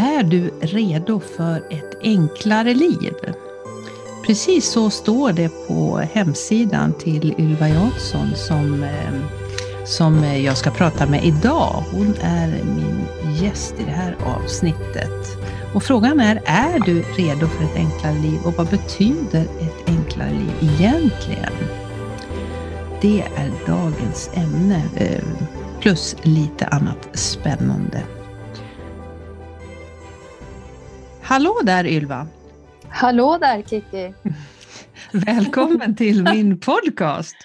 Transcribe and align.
Är 0.00 0.22
du 0.22 0.50
redo 0.60 1.20
för 1.20 1.56
ett 1.70 1.98
enklare 2.02 2.74
liv? 2.74 3.14
Precis 4.26 4.70
så 4.70 4.90
står 4.90 5.32
det 5.32 5.48
på 5.68 5.96
hemsidan 6.12 6.92
till 6.92 7.34
Ylva 7.38 7.68
Jansson 7.68 8.28
som, 8.34 8.82
eh, 8.82 9.12
som 9.84 10.24
jag 10.24 10.56
ska 10.56 10.70
prata 10.70 11.06
med 11.06 11.24
idag. 11.24 11.84
Hon 11.92 12.14
är 12.22 12.48
min 12.48 13.06
gäst 13.42 13.74
i 13.80 13.84
det 13.84 13.90
här 13.90 14.16
avsnittet. 14.24 15.38
Och 15.74 15.82
frågan 15.82 16.20
är, 16.20 16.42
är 16.44 16.80
du 16.80 17.02
redo 17.02 17.46
för 17.46 17.64
ett 17.64 17.76
enklare 17.76 18.18
liv 18.18 18.38
och 18.44 18.54
vad 18.54 18.68
betyder 18.68 19.42
ett 19.42 19.88
enklare 19.88 20.30
liv 20.30 20.52
egentligen? 20.60 21.52
Det 23.00 23.20
är 23.36 23.52
dagens 23.66 24.30
ämne, 24.34 24.82
eh, 24.96 25.24
plus 25.80 26.16
lite 26.22 26.66
annat 26.66 27.08
spännande. 27.12 28.02
Hallå 31.28 31.60
där 31.64 31.86
Ylva! 31.86 32.26
Hallå 32.88 33.38
där 33.40 33.62
Kiki! 33.62 34.14
Välkommen 35.26 35.96
till 35.96 36.22
min 36.22 36.60
podcast! 36.60 37.36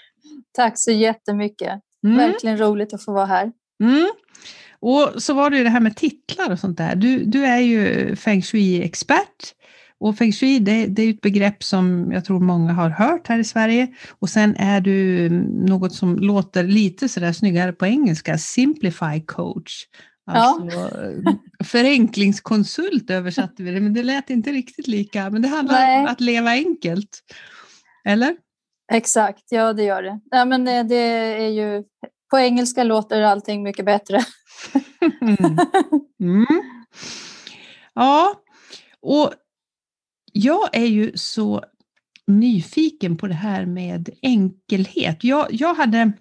Tack 0.53 0.73
så 0.79 0.91
jättemycket! 0.91 1.79
Mm. 2.05 2.17
Verkligen 2.17 2.57
roligt 2.57 2.93
att 2.93 3.05
få 3.05 3.13
vara 3.13 3.25
här. 3.25 3.51
Mm. 3.83 4.11
Och 4.79 5.23
så 5.23 5.33
var 5.33 5.49
det 5.49 5.57
ju 5.57 5.63
det 5.63 5.69
här 5.69 5.79
med 5.79 5.95
titlar 5.95 6.51
och 6.51 6.59
sånt 6.59 6.77
där. 6.77 6.95
Du, 6.95 7.23
du 7.23 7.45
är 7.45 7.59
ju 7.59 8.15
feng 8.15 8.41
shui-expert. 8.41 9.53
Och 9.99 10.17
feng 10.17 10.31
shui 10.31 10.59
det, 10.59 10.85
det 10.85 11.02
är 11.02 11.09
ett 11.09 11.21
begrepp 11.21 11.63
som 11.63 12.11
jag 12.11 12.25
tror 12.25 12.39
många 12.39 12.73
har 12.73 12.89
hört 12.89 13.27
här 13.27 13.39
i 13.39 13.43
Sverige. 13.43 13.88
Och 14.19 14.29
sen 14.29 14.55
är 14.55 14.81
du 14.81 15.29
något 15.67 15.93
som 15.93 16.15
låter 16.15 16.63
lite 16.63 17.09
sådär 17.09 17.31
snyggare 17.31 17.73
på 17.73 17.85
engelska, 17.85 18.38
Simplify 18.38 19.21
coach. 19.25 19.85
Alltså, 20.25 20.77
ja. 20.77 21.35
Förenklingskonsult 21.63 23.09
översatte 23.09 23.63
vi 23.63 23.71
det, 23.71 23.79
men 23.79 23.93
det 23.93 24.03
lät 24.03 24.30
inte 24.30 24.52
riktigt 24.52 24.88
lika. 24.88 25.30
Men 25.30 25.41
det 25.41 25.47
handlar 25.47 25.80
Nej. 25.80 25.99
om 25.99 26.05
att 26.05 26.21
leva 26.21 26.49
enkelt. 26.49 27.19
Eller? 28.05 28.35
Exakt, 28.91 29.43
ja 29.49 29.73
det 29.73 29.83
gör 29.83 30.03
det. 30.03 30.19
Ja, 30.31 30.45
men 30.45 30.65
det, 30.65 30.83
det 30.83 30.95
är 30.95 31.49
ju, 31.49 31.83
på 32.31 32.39
engelska 32.39 32.83
låter 32.83 33.21
allting 33.21 33.63
mycket 33.63 33.85
bättre. 33.85 34.25
mm. 35.21 35.57
Mm. 36.19 36.45
Ja, 37.93 38.41
och 39.02 39.33
jag 40.33 40.75
är 40.77 40.85
ju 40.85 41.11
så 41.15 41.63
nyfiken 42.27 43.17
på 43.17 43.27
det 43.27 43.33
här 43.33 43.65
med 43.65 44.09
enkelhet. 44.21 45.23
Jag, 45.23 45.47
jag 45.49 45.73
hade 45.73 46.11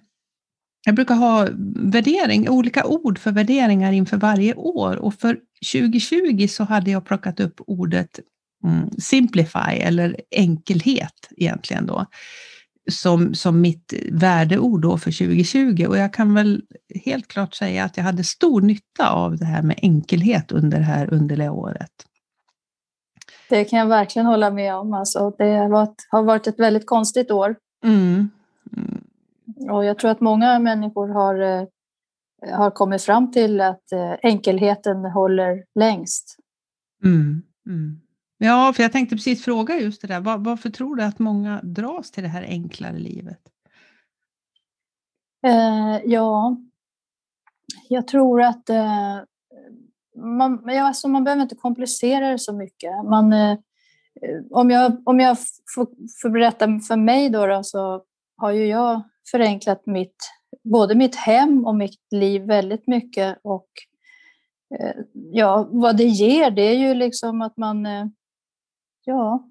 jag 0.85 0.95
brukar 0.95 1.15
ha 1.15 1.49
värdering, 1.77 2.49
olika 2.49 2.85
ord 2.85 3.19
för 3.19 3.33
värderingar 3.33 3.93
inför 3.93 4.17
varje 4.17 4.55
år 4.55 4.97
och 4.97 5.15
för 5.15 5.39
2020 5.73 6.47
så 6.49 6.65
hade 6.65 6.91
jag 6.91 7.05
plockat 7.05 7.41
upp 7.41 7.61
ordet 7.67 8.21
mm, 8.65 8.91
simplify 8.91 9.79
eller 9.81 10.17
enkelhet 10.31 11.29
egentligen 11.37 11.87
då 11.87 12.07
som, 12.91 13.35
som 13.35 13.61
mitt 13.61 13.95
värdeord 14.13 14.83
då 14.83 14.99
för 14.99 15.11
2020 15.11 15.87
och 15.89 15.99
jag 15.99 16.13
kan 16.13 16.35
väl 16.35 16.63
helt 17.05 17.29
klart 17.29 17.55
säga 17.55 17.85
att 17.85 17.97
jag 17.97 18.05
hade 18.05 18.25
stor 18.25 18.61
nytta 18.61 19.11
av 19.11 19.37
det 19.37 19.45
här 19.45 19.63
med 19.63 19.79
enkelhet 19.83 20.53
under 20.53 20.79
det 20.79 20.85
här 20.85 21.15
underliga 21.15 21.53
året. 21.53 21.91
Det 23.49 23.65
kan 23.65 23.79
jag 23.79 23.87
verkligen 23.87 24.27
hålla 24.27 24.51
med 24.51 24.75
om. 24.75 24.93
Alltså, 24.93 25.31
det 25.39 25.57
har 26.11 26.23
varit 26.23 26.47
ett 26.47 26.61
väldigt 26.61 26.87
konstigt 26.87 27.31
år. 27.31 27.57
Mm. 27.85 28.31
Och 29.71 29.85
jag 29.85 29.99
tror 29.99 30.11
att 30.11 30.21
många 30.21 30.59
människor 30.59 31.09
har, 31.09 31.41
eh, 31.41 31.67
har 32.59 32.71
kommit 32.71 33.03
fram 33.03 33.33
till 33.33 33.61
att 33.61 33.93
eh, 33.93 34.15
enkelheten 34.23 35.05
håller 35.05 35.65
längst. 35.75 36.37
Mm, 37.05 37.43
mm. 37.67 38.01
Ja, 38.39 38.73
för 38.77 38.83
jag 38.83 38.93
tänkte 38.93 39.17
precis 39.17 39.45
fråga 39.45 39.81
just 39.81 40.03
det 40.03 40.09
där. 40.09 40.21
Var, 40.21 40.39
varför 40.39 40.71
tror 40.71 40.97
du 40.97 41.03
att 41.03 41.19
många 41.19 41.61
dras 41.63 42.11
till 42.11 42.23
det 42.23 42.29
här 42.29 42.43
enklare 42.43 42.99
livet? 42.99 43.41
Eh, 45.47 46.01
ja, 46.05 46.57
jag 47.89 48.07
tror 48.07 48.43
att 48.43 48.71
eh, 48.71 49.21
man, 50.17 50.63
ja, 50.67 50.83
alltså 50.83 51.09
man 51.09 51.25
behöver 51.25 51.43
inte 51.43 51.55
komplicera 51.55 52.31
det 52.31 52.39
så 52.39 52.53
mycket. 52.53 53.05
Man, 53.05 53.33
eh, 53.33 53.59
om 54.51 54.71
jag, 54.71 55.03
om 55.05 55.21
jag 55.21 55.37
får, 55.75 55.87
får 56.23 56.31
berätta 56.31 56.81
för 56.89 56.97
mig 56.97 57.31
då, 57.31 57.47
då, 57.47 57.63
så 57.65 58.03
har 58.43 58.53
ju 58.53 58.67
jag 58.67 59.03
förenklat 59.31 59.87
mitt, 59.87 60.17
både 60.65 60.95
mitt 60.95 61.17
hem 61.17 61.67
och 61.67 61.75
mitt 61.75 62.01
liv 62.11 62.43
väldigt 62.43 62.87
mycket. 62.87 63.39
Och 63.43 63.69
eh, 64.81 64.95
ja, 65.13 65.69
vad 65.71 65.97
det 65.97 66.05
ger, 66.05 66.51
det 66.51 66.63
är 66.63 66.79
ju 66.79 66.95
liksom 66.95 67.43
att 67.43 67.57
man, 67.57 67.87
eh, 67.87 68.07
ja, 69.05 69.49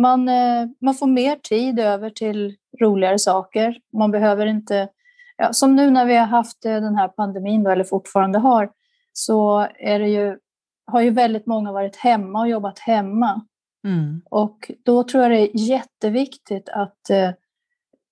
man, 0.00 0.28
eh, 0.28 0.66
man 0.80 0.94
får 0.94 1.06
mer 1.06 1.36
tid 1.36 1.80
över 1.80 2.10
till 2.10 2.56
roligare 2.80 3.18
saker. 3.18 3.78
Man 3.92 4.10
behöver 4.10 4.46
inte, 4.46 4.88
ja, 5.36 5.52
som 5.52 5.76
nu 5.76 5.90
när 5.90 6.06
vi 6.06 6.16
har 6.16 6.26
haft 6.26 6.62
den 6.62 6.96
här 6.96 7.08
pandemin 7.08 7.64
då, 7.64 7.70
eller 7.70 7.84
fortfarande 7.84 8.38
har, 8.38 8.70
så 9.12 9.68
är 9.78 9.98
det 9.98 10.08
ju, 10.08 10.38
har 10.86 11.00
ju 11.00 11.10
väldigt 11.10 11.46
många 11.46 11.72
varit 11.72 11.96
hemma 11.96 12.40
och 12.40 12.48
jobbat 12.48 12.78
hemma. 12.78 13.46
Mm. 13.86 14.22
Och 14.30 14.70
då 14.84 15.04
tror 15.04 15.22
jag 15.22 15.32
det 15.32 15.40
är 15.40 15.58
jätteviktigt 15.58 16.68
att 16.68 17.10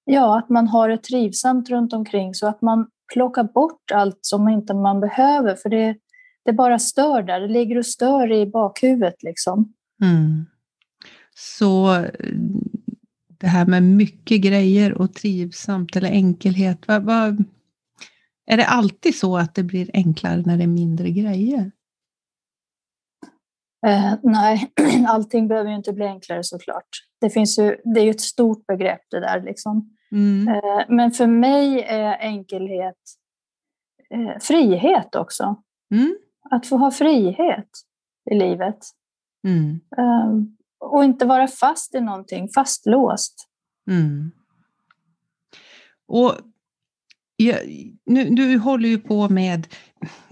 Ja, 0.05 0.39
att 0.39 0.49
man 0.49 0.69
har 0.69 0.89
det 0.89 1.03
trivsamt 1.03 1.71
runt 1.71 1.93
omkring 1.93 2.35
så 2.35 2.47
att 2.47 2.63
man 2.63 2.87
plockar 3.13 3.45
bort 3.45 3.91
allt 3.95 4.19
som 4.21 4.49
inte 4.49 4.75
man 4.75 5.01
behöver 5.01 5.55
för 5.55 5.69
det, 5.69 5.97
det 6.45 6.53
bara 6.53 6.79
stör 6.79 7.23
där, 7.23 7.41
det 7.41 7.49
ligger 7.49 7.79
och 7.79 7.87
stör 7.87 8.33
i 8.33 8.47
bakhuvudet 8.47 9.23
liksom. 9.23 9.73
Mm. 10.03 10.47
Så 11.35 12.05
det 13.39 13.47
här 13.47 13.67
med 13.67 13.83
mycket 13.83 14.41
grejer 14.41 14.93
och 14.93 15.15
trivsamt 15.15 15.97
eller 15.97 16.11
enkelhet, 16.11 16.89
vad, 16.89 17.03
vad, 17.03 17.45
är 18.47 18.57
det 18.57 18.67
alltid 18.67 19.19
så 19.19 19.37
att 19.37 19.55
det 19.55 19.63
blir 19.63 19.91
enklare 19.95 20.43
när 20.47 20.57
det 20.57 20.63
är 20.63 20.69
mindre 20.69 21.11
grejer? 21.11 21.71
Eh, 23.87 24.15
nej, 24.23 24.73
allting 25.09 25.49
behöver 25.49 25.71
ju 25.71 25.77
inte 25.77 25.93
bli 25.93 26.07
enklare 26.07 26.45
såklart. 26.45 26.89
Det, 27.21 27.31
finns 27.31 27.59
ju, 27.59 27.77
det 27.85 28.01
är 28.01 28.05
ju 28.05 28.11
ett 28.11 28.21
stort 28.21 28.67
begrepp 28.67 29.01
det 29.11 29.21
där. 29.21 29.43
Liksom. 29.43 29.97
Mm. 30.13 30.49
Eh, 30.49 30.85
men 30.89 31.11
för 31.11 31.27
mig 31.27 31.83
är 31.83 32.17
enkelhet 32.21 32.97
eh, 34.15 34.39
frihet 34.41 35.15
också. 35.15 35.63
Mm. 35.95 36.17
Att 36.51 36.67
få 36.67 36.77
ha 36.77 36.91
frihet 36.91 37.69
i 38.31 38.35
livet. 38.35 38.79
Mm. 39.47 39.81
Eh, 39.97 40.33
och 40.79 41.05
inte 41.05 41.25
vara 41.25 41.49
fast 41.49 41.95
i 41.95 42.01
någonting, 42.01 42.49
fastlåst. 42.55 43.49
Mm. 43.91 44.31
Och 46.07 46.33
Ja, 47.43 47.57
nu, 48.07 48.31
du 48.31 48.59
håller 48.59 48.89
ju 48.89 48.99
på 48.99 49.29
med, 49.29 49.67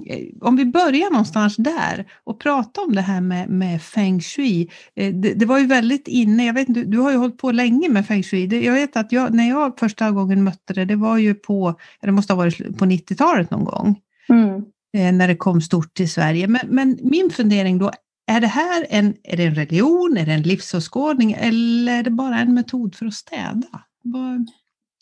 eh, 0.06 0.18
om 0.40 0.56
vi 0.56 0.64
börjar 0.64 1.10
någonstans 1.10 1.56
där 1.56 2.04
och 2.24 2.40
prata 2.40 2.80
om 2.80 2.94
det 2.94 3.00
här 3.00 3.20
med, 3.20 3.48
med 3.48 3.82
feng 3.82 4.20
shui. 4.20 4.70
Eh, 4.96 5.14
det, 5.14 5.34
det, 5.34 5.46
var 5.46 5.58
ju 5.58 5.66
väldigt 5.66 6.08
inne, 6.08 6.46
jag 6.46 6.54
vet 6.54 6.68
inte, 6.68 6.84
du 6.84 6.98
har 6.98 7.10
ju 7.10 7.16
hållit 7.16 7.38
på 7.38 7.52
länge 7.52 7.88
med 7.88 8.06
feng 8.06 8.22
shui. 8.22 8.46
Det, 8.46 8.64
jag 8.64 8.72
vet 8.72 8.96
att 8.96 9.12
jag, 9.12 9.34
när 9.34 9.48
jag 9.48 9.78
första 9.78 10.10
gången 10.10 10.44
mötte 10.44 10.72
det, 10.72 10.84
det 10.84 10.96
var 10.96 11.18
ju 11.18 11.34
på, 11.34 11.74
det 12.02 12.12
måste 12.12 12.32
ha 12.32 12.38
varit 12.38 12.78
på 12.78 12.84
90-talet 12.84 13.50
någon 13.50 13.64
gång. 13.64 13.98
Mm. 14.28 14.64
Eh, 14.96 15.12
när 15.12 15.28
det 15.28 15.36
kom 15.36 15.60
stort 15.60 15.94
till 15.94 16.10
Sverige. 16.10 16.48
Men, 16.48 16.60
men 16.68 16.98
min 17.02 17.30
fundering 17.30 17.78
då, 17.78 17.90
är 18.26 18.40
det 18.40 18.46
här 18.46 18.86
en, 18.90 19.14
är 19.22 19.36
det 19.36 19.44
en 19.44 19.54
religion, 19.54 20.16
är 20.16 20.26
det 20.26 20.32
en 20.32 20.42
livsåskådning 20.42 21.32
eller 21.32 21.98
är 21.98 22.02
det 22.02 22.10
bara 22.10 22.40
en 22.40 22.54
metod 22.54 22.94
för 22.94 23.06
att 23.06 23.14
städa? 23.14 23.82
Vad... 24.02 24.50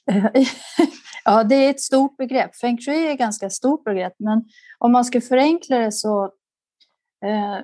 Ja, 1.24 1.44
det 1.44 1.54
är 1.54 1.70
ett 1.70 1.80
stort 1.80 2.16
begrepp. 2.16 2.56
Feng 2.56 2.78
shui 2.78 3.06
är 3.06 3.12
ett 3.12 3.19
ganska 3.19 3.50
stort 3.50 3.84
begrepp, 3.84 4.12
men 4.19 4.44
om 4.78 4.93
man 4.93 5.05
ska 5.05 5.20
förenkla 5.20 5.78
det 5.78 5.93
så... 5.93 6.25
Eh, 7.25 7.58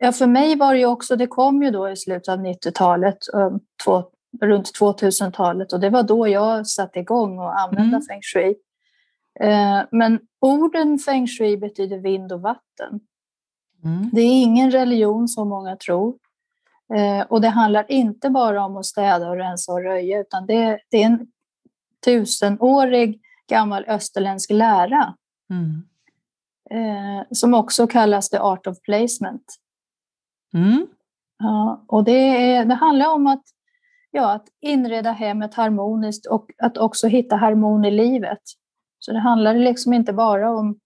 ja, 0.00 0.12
för 0.12 0.26
mig 0.26 0.56
var 0.56 0.72
det 0.72 0.78
ju 0.78 0.86
också, 0.86 1.16
det 1.16 1.26
kom 1.26 1.62
ju 1.62 1.70
då 1.70 1.90
i 1.90 1.96
slutet 1.96 2.28
av 2.28 2.38
90-talet, 2.38 3.18
um, 3.32 3.60
två, 3.84 4.04
runt 4.40 4.80
2000-talet, 4.80 5.72
och 5.72 5.80
det 5.80 5.90
var 5.90 6.02
då 6.02 6.28
jag 6.28 6.66
satte 6.66 6.98
igång 6.98 7.38
och 7.38 7.60
använda 7.60 7.96
mm. 7.96 8.02
feng 8.02 8.22
shui. 8.22 8.54
Eh, 9.40 9.80
men 9.90 10.20
orden 10.40 10.98
feng 10.98 11.26
shui 11.26 11.56
betyder 11.56 11.98
vind 11.98 12.32
och 12.32 12.40
vatten. 12.40 13.00
Mm. 13.84 14.10
Det 14.12 14.20
är 14.20 14.42
ingen 14.42 14.70
religion 14.70 15.28
som 15.28 15.48
många 15.48 15.76
tror. 15.76 16.14
Eh, 16.94 17.26
och 17.28 17.40
det 17.40 17.48
handlar 17.48 17.90
inte 17.92 18.30
bara 18.30 18.64
om 18.64 18.76
att 18.76 18.86
städa 18.86 19.28
och 19.28 19.36
rensa 19.36 19.72
och 19.72 19.82
röja, 19.82 20.20
utan 20.20 20.46
det, 20.46 20.78
det 20.90 21.02
är 21.02 21.06
en 21.06 21.26
tusenårig 22.04 23.20
gammal 23.48 23.84
österländsk 23.88 24.50
lära. 24.50 25.14
Mm. 25.50 25.82
Eh, 26.70 27.26
som 27.30 27.54
också 27.54 27.86
kallas 27.86 28.30
the 28.30 28.38
art 28.38 28.66
of 28.66 28.80
placement. 28.82 29.44
Mm. 30.54 30.86
Ja, 31.38 31.84
och 31.88 32.04
det, 32.04 32.52
är, 32.52 32.64
det 32.64 32.74
handlar 32.74 33.14
om 33.14 33.26
att, 33.26 33.42
ja, 34.10 34.32
att 34.32 34.46
inreda 34.60 35.12
hemmet 35.12 35.54
harmoniskt 35.54 36.26
och 36.26 36.50
att 36.58 36.78
också 36.78 37.06
hitta 37.06 37.36
harmon 37.36 37.84
i 37.84 37.90
livet. 37.90 38.42
Så 38.98 39.12
det 39.12 39.18
handlar 39.18 39.54
liksom 39.54 39.92
inte 39.92 40.12
bara 40.12 40.50
om 40.50 40.78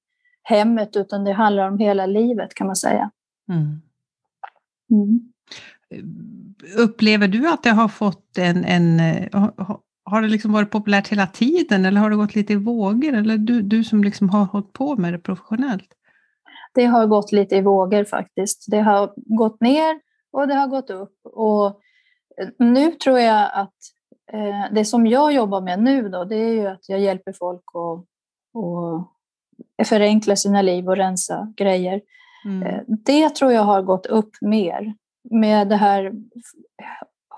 hemmet 0.42 0.96
utan 0.96 1.24
det 1.24 1.32
handlar 1.32 1.68
om 1.68 1.78
hela 1.78 2.06
livet 2.06 2.54
kan 2.54 2.66
man 2.66 2.76
säga. 2.76 3.10
Mm. 3.48 3.82
Mm. 4.90 5.32
Upplever 6.78 7.28
du 7.28 7.48
att 7.48 7.62
det 7.62 7.70
har 7.70 7.88
fått 7.88 8.38
en, 8.38 8.64
en 8.64 9.00
har, 10.06 10.22
det 10.22 10.28
liksom 10.28 10.52
varit 10.52 10.70
populärt 10.70 11.08
hela 11.08 11.26
tiden 11.26 11.84
eller 11.84 12.00
har 12.00 12.10
det 12.10 12.16
gått 12.16 12.34
lite 12.34 12.52
i 12.52 12.56
vågor? 12.56 13.14
Eller 13.14 13.36
du, 13.36 13.62
du 13.62 13.84
som 13.84 14.04
liksom 14.04 14.28
har 14.28 14.44
hållit 14.44 14.72
på 14.72 14.96
med 14.96 15.12
det 15.12 15.18
professionellt? 15.18 15.88
Det 16.74 16.84
har 16.84 17.06
gått 17.06 17.32
lite 17.32 17.56
i 17.56 17.60
vågor 17.60 18.04
faktiskt. 18.04 18.64
Det 18.70 18.80
har 18.80 19.12
gått 19.16 19.60
ner 19.60 20.00
och 20.32 20.48
det 20.48 20.54
har 20.54 20.66
gått 20.66 20.90
upp. 20.90 21.16
Och 21.24 21.80
nu 22.58 22.90
tror 22.90 23.18
jag 23.18 23.50
att 23.52 23.74
eh, 24.32 24.72
det 24.72 24.84
som 24.84 25.06
jag 25.06 25.32
jobbar 25.32 25.60
med 25.60 25.82
nu 25.82 26.08
då, 26.08 26.24
det 26.24 26.36
är 26.36 26.52
ju 26.52 26.66
att 26.66 26.88
jag 26.88 27.00
hjälper 27.00 27.32
folk 27.32 27.64
att, 27.74 28.04
att 29.82 29.88
förenkla 29.88 30.36
sina 30.36 30.62
liv 30.62 30.88
och 30.88 30.96
rensa 30.96 31.52
grejer. 31.56 32.00
Mm. 32.44 32.62
Eh, 32.62 32.80
det 32.86 33.30
tror 33.34 33.52
jag 33.52 33.62
har 33.62 33.82
gått 33.82 34.06
upp 34.06 34.30
mer 34.40 34.94
med 35.30 35.68
det 35.68 35.76
här 35.76 36.12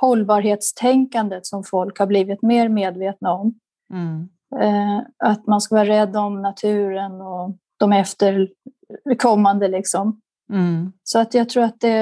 hållbarhetstänkandet 0.00 1.46
som 1.46 1.64
folk 1.64 1.98
har 1.98 2.06
blivit 2.06 2.42
mer 2.42 2.68
medvetna 2.68 3.32
om. 3.32 3.54
Mm. 3.92 4.28
Eh, 4.60 5.02
att 5.18 5.46
man 5.46 5.60
ska 5.60 5.74
vara 5.74 5.88
rädd 5.88 6.16
om 6.16 6.42
naturen 6.42 7.20
och 7.20 7.56
de 7.76 7.92
efterkommande. 7.92 9.68
Liksom. 9.68 10.20
Mm. 10.52 10.92
Så 11.02 11.18
att 11.18 11.34
jag 11.34 11.48
tror 11.48 11.64
att 11.64 11.80
det... 11.80 11.98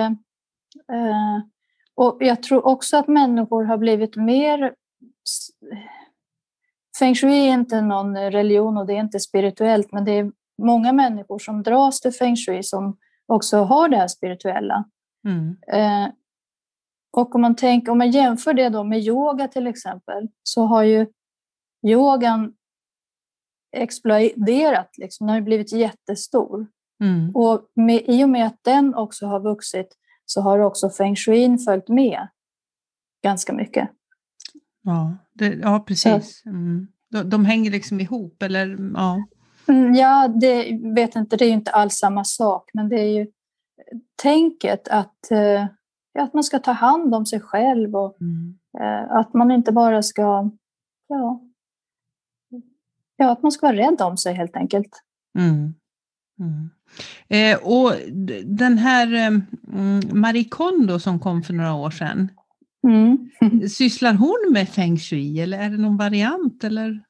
Eh, 0.92 1.38
och 1.94 2.16
jag 2.20 2.42
tror 2.42 2.66
också 2.66 2.96
att 2.96 3.08
människor 3.08 3.64
har 3.64 3.76
blivit 3.76 4.16
mer... 4.16 4.74
Feng 6.98 7.14
shui 7.14 7.48
är 7.48 7.52
inte 7.52 7.80
någon 7.80 8.16
religion 8.16 8.76
och 8.76 8.86
det 8.86 8.92
är 8.92 9.00
inte 9.00 9.20
spirituellt, 9.20 9.92
men 9.92 10.04
det 10.04 10.12
är 10.12 10.32
många 10.62 10.92
människor 10.92 11.38
som 11.38 11.62
dras 11.62 12.00
till 12.00 12.12
feng 12.12 12.36
shui 12.36 12.62
som 12.62 12.96
också 13.26 13.58
har 13.58 13.88
det 13.88 13.96
här 13.96 14.08
spirituella. 14.08 14.84
Mm. 15.26 15.56
Och 17.16 17.34
om 17.34 17.40
man, 17.40 17.56
tänker, 17.56 17.92
om 17.92 17.98
man 17.98 18.10
jämför 18.10 18.54
det 18.54 18.68
då 18.68 18.84
med 18.84 19.00
yoga 19.00 19.48
till 19.48 19.66
exempel, 19.66 20.28
så 20.42 20.66
har 20.66 20.82
ju 20.82 21.06
yogan 21.86 22.54
exploderat, 23.76 24.98
liksom. 24.98 25.26
den 25.26 25.34
har 25.34 25.40
blivit 25.40 25.72
jättestor. 25.72 26.66
Mm. 27.00 27.36
Och 27.36 27.68
med, 27.74 28.02
i 28.06 28.24
och 28.24 28.28
med 28.28 28.46
att 28.46 28.58
den 28.62 28.94
också 28.94 29.26
har 29.26 29.40
vuxit 29.40 29.88
så 30.24 30.40
har 30.40 30.58
också 30.58 30.90
feng 30.90 31.16
shuin 31.16 31.58
följt 31.58 31.88
med 31.88 32.28
ganska 33.22 33.52
mycket. 33.52 33.90
Ja, 34.82 35.16
det, 35.32 35.54
ja 35.54 35.84
precis. 35.86 36.42
Mm. 36.46 36.88
De, 37.10 37.30
de, 37.30 37.44
hänger 37.44 37.70
liksom 37.70 38.00
ihop, 38.00 38.42
eller? 38.42 38.92
Ja, 38.94 39.24
mm, 39.68 39.94
ja 39.94 40.28
det 40.28 40.78
vet 40.94 41.16
inte, 41.16 41.36
det 41.36 41.44
är 41.44 41.48
ju 41.48 41.54
inte 41.54 41.70
alls 41.70 41.94
samma 41.94 42.24
sak, 42.24 42.70
men 42.74 42.88
det 42.88 43.00
är 43.00 43.18
ju 43.18 43.26
tänket 44.22 44.88
att 44.88 45.30
eh, 45.30 45.66
att 46.18 46.34
man 46.34 46.44
ska 46.44 46.58
ta 46.58 46.72
hand 46.72 47.14
om 47.14 47.26
sig 47.26 47.40
själv 47.40 47.96
och 47.96 48.20
mm. 48.20 48.58
Eh, 48.80 49.16
att 49.16 49.34
man 49.34 49.50
inte 49.50 49.72
bara 49.72 50.02
ska, 50.02 50.50
ja, 51.08 51.40
ja, 53.16 53.30
att 53.32 53.42
man 53.42 53.52
ska 53.52 53.66
vara 53.66 53.76
rädd 53.76 54.00
om 54.00 54.16
sig 54.16 54.34
helt 54.34 54.56
enkelt. 54.56 55.02
Mm. 55.38 55.74
Mm. 56.40 56.70
Eh, 57.28 57.58
och 57.62 57.92
den 58.44 58.78
här 58.78 59.14
eh, 59.14 59.30
Marie 60.12 60.44
Kondo 60.44 60.98
som 60.98 61.20
kom 61.20 61.42
för 61.42 61.54
några 61.54 61.74
år 61.74 61.90
sedan, 61.90 62.30
mm. 62.86 63.30
sysslar 63.68 64.14
hon 64.14 64.52
med 64.52 64.68
feng 64.68 64.98
shui 64.98 65.40
eller 65.40 65.58
är 65.58 65.70
det 65.70 65.76
någon 65.76 65.96
variant? 65.96 66.64
Eller? 66.64 67.02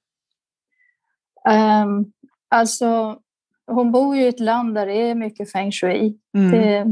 Um, 1.49 2.13
alltså, 2.49 3.19
hon 3.67 3.93
bor 3.93 4.17
ju 4.17 4.23
i 4.23 4.29
ett 4.29 4.41
land 4.41 4.75
där 4.75 4.87
det 4.87 4.95
är 4.95 5.15
mycket 5.15 5.53
feng 5.53 5.73
shui. 5.73 6.19
Mm. 6.37 6.51
Det, 6.51 6.87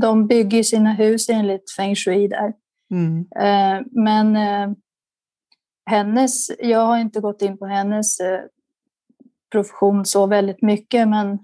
de 0.00 0.26
bygger 0.26 0.62
sina 0.62 0.92
hus 0.92 1.28
enligt 1.28 1.70
feng 1.70 1.94
shui 1.94 2.28
där. 2.28 2.52
Mm. 2.90 3.26
Eh, 3.36 3.86
men 3.90 4.36
eh, 4.36 4.76
hennes, 5.90 6.50
jag 6.58 6.80
har 6.80 6.98
inte 6.98 7.20
gått 7.20 7.42
in 7.42 7.58
på 7.58 7.66
hennes 7.66 8.20
eh, 8.20 8.40
profession 9.52 10.04
så 10.04 10.26
väldigt 10.26 10.62
mycket, 10.62 11.08
men 11.08 11.38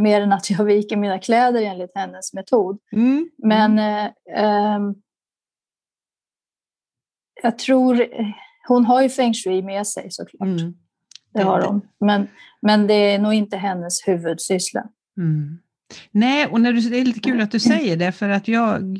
mer 0.00 0.20
än 0.20 0.32
att 0.32 0.50
jag 0.50 0.64
viker 0.64 0.96
mina 0.96 1.18
kläder 1.18 1.62
enligt 1.62 1.90
hennes 1.94 2.34
metod. 2.34 2.78
Mm. 2.92 3.30
Men 3.38 3.78
ehm, 4.36 4.94
jag 7.42 7.58
tror, 7.58 8.08
hon 8.68 8.84
har 8.84 9.02
ju 9.02 9.08
feng 9.08 9.34
shui 9.34 9.62
med 9.62 9.86
sig 9.86 10.10
såklart. 10.10 10.48
Mm. 10.48 10.74
Det 11.32 11.42
har 11.42 11.62
hon. 11.62 11.80
Men, 12.00 12.28
men 12.62 12.86
det 12.86 12.94
är 12.94 13.18
nog 13.18 13.34
inte 13.34 13.56
hennes 13.56 14.08
huvudsyssla. 14.08 14.88
Mm. 15.16 15.58
Nej, 16.10 16.46
och 16.46 16.60
när 16.60 16.72
du, 16.72 16.80
det 16.80 16.98
är 16.98 17.04
lite 17.04 17.20
kul 17.20 17.40
att 17.40 17.50
du 17.50 17.60
säger 17.60 17.96
det 17.96 18.12
för 18.12 18.28
att 18.28 18.48
jag, 18.48 18.98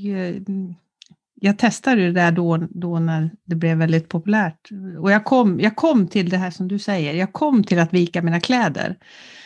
jag 1.40 1.58
testade 1.58 2.02
det 2.02 2.12
där 2.12 2.32
då, 2.32 2.56
då 2.70 2.98
när 2.98 3.30
det 3.44 3.54
blev 3.54 3.78
väldigt 3.78 4.08
populärt. 4.08 4.68
Och 4.98 5.12
jag 5.12 5.24
kom, 5.24 5.60
jag 5.60 5.76
kom 5.76 6.08
till 6.08 6.28
det 6.28 6.36
här 6.36 6.50
som 6.50 6.68
du 6.68 6.78
säger, 6.78 7.14
jag 7.14 7.32
kom 7.32 7.64
till 7.64 7.78
att 7.78 7.94
vika 7.94 8.22
mina 8.22 8.40
kläder. 8.40 8.96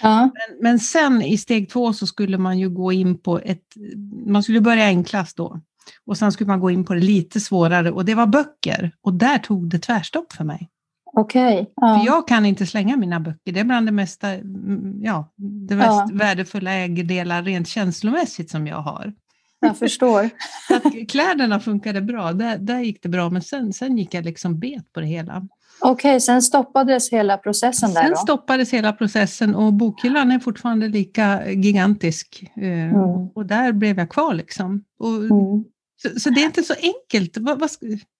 Ja. 0.03 0.21
Men, 0.21 0.63
men 0.63 0.79
sen 0.79 1.23
i 1.23 1.39
steg 1.39 1.71
två 1.71 1.93
så 1.93 2.07
skulle 2.07 2.39
man 2.39 2.59
ju 2.59 2.71
gå 2.71 2.93
in 2.93 3.19
på 3.19 3.39
ett, 3.39 3.75
man 4.27 4.43
skulle 4.43 4.61
börja 4.61 4.85
enklast 4.85 5.37
då. 5.37 5.61
Och 6.07 6.19
sen 6.19 6.33
skulle 6.33 6.49
man 6.49 6.61
gå 6.61 6.71
in 6.71 6.85
på 6.85 6.95
det 6.95 7.01
lite 7.01 7.41
svårare 7.41 7.91
och 7.91 8.05
det 8.05 8.15
var 8.15 8.27
böcker. 8.27 8.93
Och 9.03 9.15
där 9.15 9.39
tog 9.39 9.69
det 9.69 9.79
tvärstopp 9.79 10.33
för 10.33 10.45
mig. 10.45 10.69
Okej. 11.17 11.55
Okay. 11.55 11.67
Ja. 11.77 11.99
För 11.99 12.07
jag 12.07 12.29
kan 12.29 12.47
inte 12.47 12.67
slänga 12.67 12.97
mina 12.97 13.21
böcker. 13.21 13.53
Det 13.53 13.61
är 13.61 13.65
bland 13.65 13.87
det 13.87 13.93
mesta, 13.93 14.29
mm, 14.29 15.01
ja, 15.03 15.33
det 15.69 15.77
mest 15.77 15.89
ja. 15.89 16.09
värdefulla 16.13 16.73
ägodelar 16.73 17.43
rent 17.43 17.69
känslomässigt 17.69 18.51
som 18.51 18.67
jag 18.67 18.77
har. 18.77 19.13
Jag 19.61 19.79
förstår. 19.79 20.31
att 20.71 21.09
kläderna 21.09 21.61
funkade 21.61 22.01
bra, 22.01 22.33
där, 22.33 22.59
där 22.59 22.81
gick 22.81 23.03
det 23.03 23.09
bra, 23.09 23.31
men 23.31 23.43
sen, 23.43 23.73
sen 23.73 23.99
gick 23.99 24.15
jag 24.15 24.25
liksom 24.25 24.59
bet 24.59 24.93
på 24.93 25.01
det 25.01 25.07
hela. 25.07 25.49
Okej, 25.81 26.11
okay, 26.11 26.21
sen 26.21 26.43
stoppades 26.43 27.13
hela 27.13 27.37
processen 27.37 27.95
där 27.95 28.03
Sen 28.03 28.17
stoppades 28.17 28.73
hela 28.73 28.93
processen 28.93 29.55
och 29.55 29.73
bokhyllan 29.73 30.31
är 30.31 30.39
fortfarande 30.39 30.89
lika 30.89 31.51
gigantisk. 31.51 32.51
Eh, 32.57 32.63
mm. 32.63 33.29
Och 33.35 33.47
där 33.47 33.73
blev 33.73 33.99
jag 33.99 34.11
kvar 34.11 34.35
liksom. 34.35 34.85
Och, 34.99 35.17
mm. 35.17 35.65
så, 36.03 36.21
så, 36.21 36.31
det 36.31 36.41
är 36.41 36.45
inte 36.45 36.63
så 36.63 36.75
enkelt. 36.75 37.35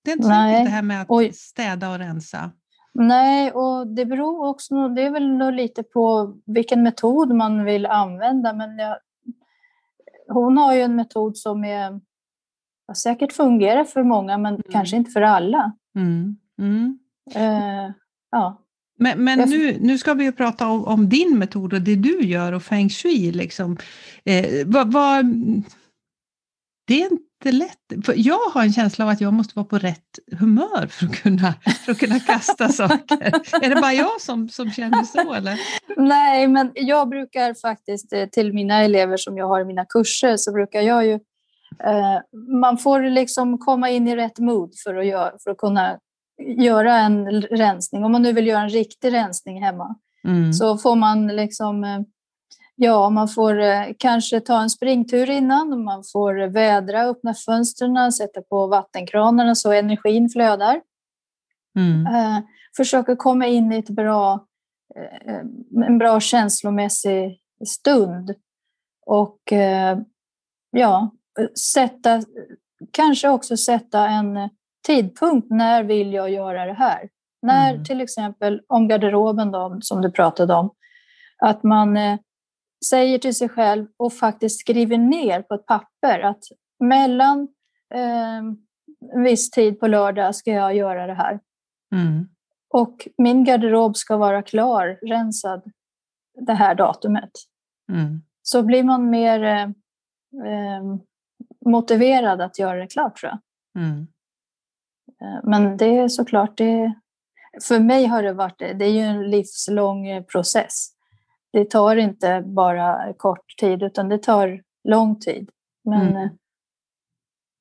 det 0.05 0.11
är 0.11 0.13
inte 0.13 0.27
så 0.27 0.33
enkelt 0.33 0.65
det 0.65 0.71
här 0.71 0.83
med 0.83 1.03
att 1.03 1.07
Oj. 1.11 1.33
städa 1.33 1.91
och 1.91 1.99
rensa. 1.99 2.51
Nej, 2.95 3.53
och 3.53 3.87
det 3.87 4.07
beror 4.07 4.47
också, 4.47 4.89
det 4.89 5.03
är 5.03 5.11
väl 5.11 5.55
lite 5.55 5.83
på 5.83 6.35
vilken 6.47 6.83
metod 6.83 7.35
man 7.35 7.65
vill 7.65 7.87
använda. 7.87 8.53
Men 8.53 8.79
jag, 8.79 8.97
hon 10.29 10.59
har 10.59 10.75
ju 10.75 10.81
en 10.81 10.97
metod 10.97 11.37
som 11.37 11.65
är, 11.65 12.01
säkert 12.97 13.33
fungerar 13.33 13.85
för 13.85 14.03
många, 14.03 14.39
men 14.39 14.55
mm. 14.55 14.63
kanske 14.71 14.97
inte 14.97 15.11
för 15.11 15.23
alla. 15.23 15.73
Mm. 15.97 16.37
Mm. 16.59 16.99
Uh, 17.37 17.91
ja. 18.31 18.59
Men, 18.99 19.25
men 19.25 19.39
nu, 19.39 19.79
nu 19.81 19.99
ska 19.99 20.15
vi 20.15 20.33
prata 20.33 20.69
om, 20.69 20.85
om, 20.85 21.09
din 21.09 21.39
metod 21.39 21.73
och 21.73 21.81
det 21.81 21.97
du 21.97 22.21
gör 22.21 22.53
och 22.53 22.63
feng 22.63 22.89
shui. 22.89 23.33
Liksom. 23.33 23.77
Eh, 24.25 24.67
vad, 24.67 24.93
vad, 24.93 25.25
det 26.93 27.03
är 27.03 27.13
inte 27.13 27.53
lätt. 27.53 28.05
För 28.07 28.15
jag 28.17 28.39
har 28.55 28.63
en 28.63 28.73
känsla 28.73 29.05
av 29.05 29.11
att 29.11 29.21
jag 29.21 29.33
måste 29.33 29.53
vara 29.57 29.67
på 29.67 29.79
rätt 29.79 30.19
humör 30.39 30.87
för 30.87 31.07
att 31.07 31.15
kunna, 31.17 31.55
för 31.85 31.93
att 31.93 31.99
kunna 31.99 32.21
kasta 32.21 32.69
saker. 32.83 33.33
Är 33.63 33.75
det 33.75 33.81
bara 33.81 33.93
jag 33.93 34.21
som, 34.21 34.49
som 34.49 34.71
känner 34.71 35.03
så? 35.03 35.35
Eller? 35.35 35.59
Nej, 35.97 36.49
men 36.49 36.71
jag 36.75 37.09
brukar 37.09 37.55
faktiskt 37.55 38.13
eh, 38.13 38.29
till 38.29 38.53
mina 38.53 38.83
elever 38.83 39.17
som 39.17 39.37
jag 39.37 39.49
har 39.49 39.61
i 39.61 39.65
mina 39.65 39.85
kurser 39.85 40.37
så 40.37 40.53
brukar 40.53 40.81
jag 40.81 41.07
ju 41.07 41.13
eh, 41.85 42.21
man 42.63 42.79
får 42.79 43.03
liksom 43.03 43.59
komma 43.59 43.91
in 43.91 44.09
i 44.09 44.17
rätt 44.17 44.39
mood 44.39 44.73
för 44.85 44.95
att, 44.95 45.07
göra, 45.07 45.33
för 45.45 45.51
att 45.51 45.59
kunna 45.59 45.99
göra 46.57 46.99
en 46.99 47.43
rensning. 47.43 48.05
Om 48.05 48.13
man 48.13 48.23
nu 48.23 48.33
vill 48.33 48.47
göra 48.47 48.63
en 48.63 48.69
riktig 48.69 49.13
rensning 49.13 49.63
hemma 49.63 49.97
mm. 50.25 50.53
så 50.53 50.79
får 50.79 50.97
man 50.97 51.27
liksom 51.27 51.85
eh, 51.85 52.01
Ja, 52.75 53.11
man 53.11 53.29
får 53.29 53.61
eh, 53.61 53.85
kanske 53.99 54.41
ta 54.41 54.63
en 54.63 54.71
springtur 54.71 55.31
innan, 55.31 55.85
man 55.85 56.05
får 56.13 56.49
vädra, 56.49 57.03
öppna 57.03 57.35
fönstren, 57.35 58.13
sätta 58.13 58.43
på 58.43 58.67
vattenkranarna 58.67 59.55
så 59.55 59.73
energin 59.73 60.29
flödar. 60.29 60.81
Mm. 61.79 62.07
Eh, 62.07 62.43
försöka 62.77 63.17
komma 63.17 63.47
in 63.47 63.73
i 63.73 63.79
ett 63.79 63.91
bra, 63.91 64.47
eh, 64.97 65.41
en 65.87 65.99
bra 65.99 66.21
känslomässig 66.21 67.41
stund. 67.67 68.35
Och 69.07 69.53
ja, 70.71 71.11
sätta, 71.73 72.23
kanske 72.91 73.29
också 73.29 73.57
sätta 73.57 74.09
en 74.09 74.51
tidpunkt. 74.87 75.51
När 75.51 75.83
vill 75.83 76.13
jag 76.13 76.31
göra 76.31 76.67
det 76.67 76.73
här? 76.73 77.09
När 77.43 77.73
mm. 77.73 77.85
till 77.85 78.01
exempel 78.01 78.61
om 78.67 78.89
garderoben 78.89 79.51
då, 79.53 79.79
som 79.81 80.03
du 80.03 80.11
pratade 80.11 80.55
om, 80.55 80.71
att 81.39 81.63
man 81.63 81.99
säger 82.89 83.19
till 83.19 83.35
sig 83.35 83.49
själv 83.49 83.87
och 83.97 84.13
faktiskt 84.13 84.61
skriver 84.61 84.99
ner 84.99 85.43
på 85.43 85.55
ett 85.55 85.67
papper 85.67 86.21
att 86.21 86.45
mellan 86.81 87.49
eh, 87.95 88.39
en 89.15 89.23
viss 89.23 89.51
tid 89.51 89.81
på 89.81 89.87
lördag 89.87 90.35
ska 90.35 90.51
jag 90.51 90.77
göra 90.77 91.07
det 91.07 91.15
här. 91.15 91.41
Mm. 91.95 92.29
Och 92.69 93.09
min 93.19 93.45
garderob 93.45 93.97
ska 93.97 94.17
vara 94.17 94.43
klar, 94.43 94.99
rensad, 95.03 95.63
det 96.47 96.55
här 96.55 96.75
datumet. 96.75 97.31
Mm. 97.93 98.23
Så 98.43 98.63
blir 98.63 98.83
man 98.83 99.11
mer, 99.11 99.43
eh, 99.43 99.63
eh, 100.47 100.83
motiverad 101.67 102.41
att 102.41 102.59
göra 102.59 102.79
det 102.79 102.87
klart 102.87 103.17
tror 103.17 103.33
jag. 103.33 103.41
Mm. 103.83 104.07
Eh, 105.23 105.41
men 105.45 105.77
det 105.77 105.99
är 105.99 106.09
såklart, 106.09 106.59
det, 106.59 106.95
för 107.63 107.81
mig 107.81 108.07
har 108.07 108.23
det 108.23 108.33
varit, 108.33 108.59
det 108.59 108.85
är 108.85 108.93
ju 108.93 109.01
en 109.01 109.31
livslång 109.31 110.25
process. 110.25 110.92
Det 111.53 111.71
tar 111.71 111.97
inte 111.97 112.43
bara 112.47 113.13
kort 113.13 113.57
tid 113.61 113.83
utan 113.83 114.09
det 114.09 114.19
tar 114.19 114.63
lång 114.89 115.21
tid. 115.21 115.51
Men, 115.85 116.09
Mm. 116.09 116.17
eh, 116.23 116.31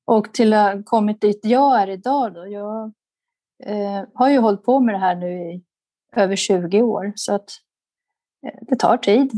Och 0.06 0.34
till 0.34 0.52
att 0.52 0.74
ha 0.74 0.82
kommit 0.82 1.20
dit 1.20 1.40
jag 1.42 1.82
är 1.82 1.90
idag 1.90 2.34
då. 2.34 2.46
Jag 2.46 2.92
eh, 3.64 4.04
har 4.14 4.30
ju 4.30 4.38
hållit 4.38 4.62
på 4.64 4.80
med 4.80 4.94
det 4.94 4.98
här 4.98 5.14
nu 5.16 5.32
i 5.32 5.62
över 6.16 6.36
20 6.36 6.82
år 6.82 7.12
så 7.16 7.34
att 7.34 7.50
eh, 8.46 8.58
det 8.68 8.76
tar 8.76 8.96
tid. 8.96 9.30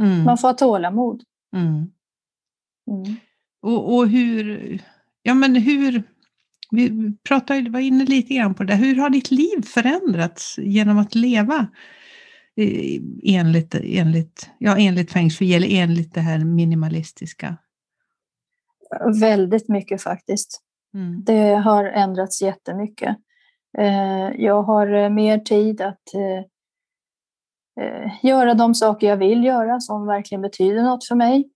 Mm. 0.00 0.24
Man 0.24 0.38
får 0.38 0.48
ha 0.48 0.54
tålamod. 0.54 1.22
Mm. 1.56 1.74
Mm. 2.90 3.16
Och, 3.62 3.94
och 3.96 4.08
hur, 4.08 4.78
ja 5.22 5.34
men 5.34 5.56
hur, 5.56 6.02
vi 6.70 7.12
pratade, 7.28 7.70
var 7.70 7.80
inne 7.80 8.04
lite 8.04 8.34
grann 8.34 8.54
på 8.54 8.64
det, 8.64 8.74
hur 8.74 8.96
har 8.96 9.10
ditt 9.10 9.30
liv 9.30 9.62
förändrats 9.64 10.58
genom 10.58 10.98
att 10.98 11.14
leva 11.14 11.66
enligt, 13.22 13.74
enligt, 13.74 14.50
ja, 14.58 14.76
enligt 14.78 15.12
feng 15.12 15.30
shui 15.30 15.54
eller 15.54 15.68
enligt 15.70 16.14
det 16.14 16.20
här 16.20 16.38
minimalistiska? 16.38 17.56
Väldigt 19.20 19.68
mycket 19.68 20.02
faktiskt. 20.02 20.60
Mm. 20.94 21.24
Det 21.24 21.54
har 21.54 21.84
ändrats 21.84 22.42
jättemycket. 22.42 23.16
Eh, 23.78 24.30
Jag 24.36 24.62
har 24.62 24.92
eh, 24.92 25.10
mer 25.10 25.38
tid 25.38 25.80
att 25.80 26.14
eh, 26.14 26.44
göra 28.22 28.54
de 28.54 28.74
saker 28.74 29.06
jag 29.06 29.16
vill 29.16 29.44
göra 29.44 29.80
som 29.80 30.06
verkligen 30.06 30.42
betyder 30.42 30.82
något 30.82 31.06
för 31.06 31.14
mig. 31.14 31.48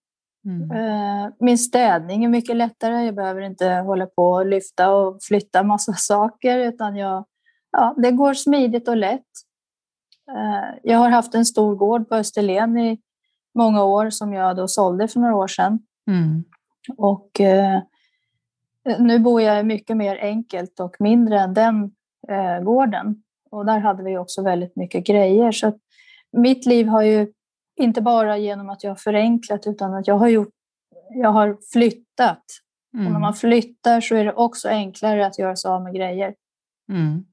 Mm. 0.45 1.33
Min 1.41 1.59
städning 1.59 2.25
är 2.25 2.29
mycket 2.29 2.57
lättare. 2.57 3.05
Jag 3.05 3.15
behöver 3.15 3.41
inte 3.41 3.69
hålla 3.69 4.07
på 4.07 4.31
och 4.31 4.47
lyfta 4.47 4.95
och 4.95 5.23
flytta 5.23 5.63
massa 5.63 5.93
saker 5.97 6.59
utan 6.59 6.97
jag, 6.97 7.25
ja, 7.73 7.95
det 7.99 8.11
går 8.11 8.35
smidigt 8.35 8.89
och 8.89 8.97
lätt. 8.97 9.23
Eh, 10.31 10.79
Jag 10.83 10.99
har 10.99 11.11
haft 11.11 11.35
en 11.35 11.45
stor 11.47 11.75
gård 11.77 12.09
på 12.09 12.15
Österlen 12.15 12.79
i 12.79 13.01
många 13.55 13.85
år 13.85 14.11
som 14.11 14.33
jag 14.33 14.57
då 14.57 14.69
sålde 14.69 15.09
för 15.09 15.21
några 15.21 15.37
år 15.37 15.49
sedan. 15.49 15.79
Mm. 16.11 16.45
Och 16.97 17.41
eh, 17.41 17.81
nu 18.99 19.19
bor 19.19 19.43
jag 19.43 19.67
mycket 19.67 19.97
mer 19.97 20.17
enkelt 20.17 20.81
och 20.81 20.97
mindre 20.99 21.41
än 21.41 21.55
den 21.55 21.91
eh, 22.29 22.61
gården. 22.65 23.23
Och 23.51 23.67
där 23.67 23.79
hade 23.79 24.03
vi 24.03 24.19
också 24.19 24.43
väldigt 24.43 24.77
mycket 24.77 25.07
grejer. 25.07 25.53
Så 25.53 25.73
mitt 26.33 26.67
liv 26.67 26.87
har 26.87 27.03
ju 27.03 27.33
inte 27.77 28.01
bara 28.03 28.39
genom 28.39 28.71
att 28.71 28.85
jag 28.85 28.91
har 28.91 28.97
förenklat 28.97 29.67
utan 29.67 29.95
att 29.95 30.07
jag 30.07 30.19
har, 30.19 30.29
gjort, 30.29 30.55
jag 31.11 31.31
har 31.33 31.57
flyttat. 31.73 32.45
Och 32.93 32.99
när 32.99 33.09
Mm. 33.11 33.21
man 33.23 33.35
flyttar 33.35 34.01
så 34.01 34.15
är 34.17 34.25
det 34.25 34.33
också 34.33 34.69
enklare 34.69 35.27
att 35.27 35.39
göra 35.39 35.57
sig 35.57 35.69
av 35.71 35.83
med 35.83 35.95
grejer. 35.95 36.35
Mm. 36.93 37.25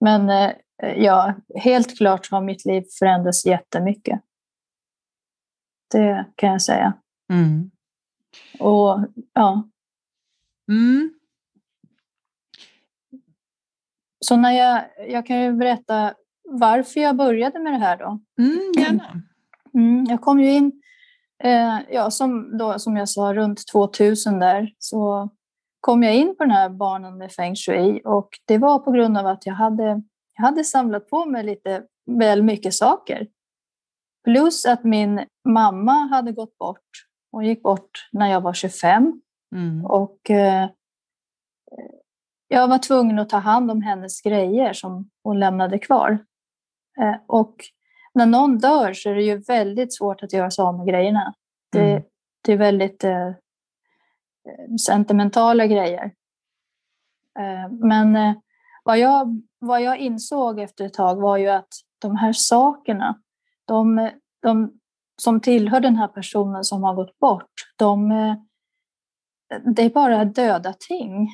Men 0.00 0.52
ja, 0.96 1.34
helt 1.54 1.98
klart 1.98 2.30
har 2.30 2.40
mitt 2.40 2.64
liv 2.64 2.84
förändrats 2.98 3.46
jättemycket. 3.46 4.20
Det 5.92 6.26
kan 6.34 6.50
jag 6.50 6.62
säga. 6.62 6.92
Mm. 7.30 7.70
Och 8.58 8.98
ja, 9.32 9.68
Mm. 10.68 11.10
Så 14.20 14.36
när 14.36 14.52
jag, 14.52 14.84
jag 15.08 15.26
kan 15.26 15.40
ju 15.42 15.52
berätta 15.52 16.14
varför 16.44 17.00
jag 17.00 17.16
började 17.16 17.58
med 17.58 17.72
det 17.72 17.78
här 17.78 17.96
då. 17.96 18.20
Mm, 18.38 18.72
gärna. 18.78 19.22
Mm, 19.74 20.04
jag 20.04 20.20
kom 20.20 20.40
ju 20.40 20.52
in, 20.52 20.82
eh, 21.44 21.78
ja, 21.90 22.10
som, 22.10 22.58
då, 22.58 22.78
som 22.78 22.96
jag 22.96 23.08
sa, 23.08 23.34
runt 23.34 23.66
2000 23.72 24.38
där, 24.38 24.74
så 24.78 25.28
kom 25.80 26.02
jag 26.02 26.14
in 26.14 26.34
på 26.38 26.44
den 26.44 26.50
här 26.50 26.68
banan 26.68 27.18
med 27.18 27.32
feng 27.32 27.56
shui 27.56 28.00
och 28.04 28.28
det 28.44 28.58
var 28.58 28.78
på 28.78 28.90
grund 28.90 29.18
av 29.18 29.26
att 29.26 29.46
jag 29.46 29.54
hade, 29.54 30.02
jag 30.36 30.44
hade 30.44 30.64
samlat 30.64 31.08
på 31.08 31.24
mig 31.24 31.44
lite 31.44 31.86
väl 32.06 32.42
mycket 32.42 32.74
saker. 32.74 33.26
Plus 34.24 34.66
att 34.66 34.84
min 34.84 35.26
mamma 35.48 35.92
hade 35.92 36.32
gått 36.32 36.58
bort. 36.58 36.88
Hon 37.30 37.44
gick 37.46 37.62
bort 37.62 38.08
när 38.12 38.30
jag 38.30 38.40
var 38.40 38.52
25 38.52 39.20
Mm. 39.54 39.84
och 39.84 40.30
eh, 40.30 40.70
jag 42.48 42.68
var 42.68 42.78
tvungen 42.78 43.18
att 43.18 43.28
ta 43.28 43.36
hand 43.36 43.70
om 43.70 43.82
hennes 43.82 44.20
grejer 44.22 44.72
som 44.72 45.10
hon 45.24 45.40
lämnade 45.40 45.78
kvar. 45.78 46.18
Eh, 47.00 47.16
och 47.26 47.56
när 48.14 48.26
någon 48.26 48.58
dör 48.58 48.92
så 48.92 49.10
är 49.10 49.14
det 49.14 49.22
ju 49.22 49.36
väldigt 49.38 49.94
svårt 49.96 50.22
att 50.22 50.32
göra 50.32 50.50
sig 50.50 50.62
av 50.62 50.78
med 50.78 50.86
grejerna. 50.86 51.34
Det, 51.72 51.90
Mm. 51.90 52.02
det 52.44 52.52
är 52.52 52.56
väldigt 52.56 53.04
eh, 53.04 53.32
sentimentala 54.86 55.66
grejer. 55.66 56.04
Eh, 57.38 57.70
men 57.70 58.16
eh, 58.16 58.34
vad, 58.84 58.98
jag, 58.98 59.42
vad 59.62 59.82
jag 59.82 59.98
insåg 59.98 60.60
efter 60.60 60.84
ett 60.84 60.94
tag 60.94 61.16
var 61.16 61.36
ju 61.36 61.48
att 61.48 61.68
de 61.98 62.16
här 62.16 62.32
sakerna, 62.32 63.18
de, 63.64 64.10
de 64.42 64.72
som 65.22 65.40
tillhör 65.40 65.80
den 65.80 65.96
här 65.96 66.08
personen 66.08 66.64
som 66.64 66.82
har 66.82 66.94
gått 66.94 67.18
bort, 67.18 67.52
de, 67.76 68.08
det 69.74 69.82
är 69.82 69.90
bara 69.90 70.24
döda 70.24 70.74
ting. 70.88 71.28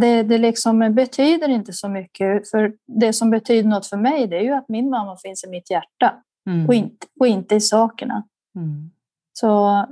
Det, 0.00 0.22
det 0.22 0.38
liksom 0.38 0.94
betyder 0.94 1.48
inte 1.48 1.72
så 1.72 1.88
mycket. 1.88 2.50
För 2.50 2.76
det 2.86 3.12
som 3.12 3.30
betyder 3.30 3.68
något 3.68 3.86
för 3.86 3.96
mig 3.96 4.26
det 4.26 4.36
är 4.36 4.42
ju 4.42 4.52
att 4.52 4.68
min 4.68 4.90
mamma 4.90 5.16
finns 5.16 5.44
i 5.44 5.50
mitt 5.50 5.70
hjärta 5.70 6.22
Mm. 6.46 6.66
och, 6.66 6.74
inte, 6.74 7.06
och 7.20 7.26
inte 7.26 7.54
i 7.54 7.60
sakerna. 7.60 8.28
Mm. 8.56 8.90
Så, 9.32 9.86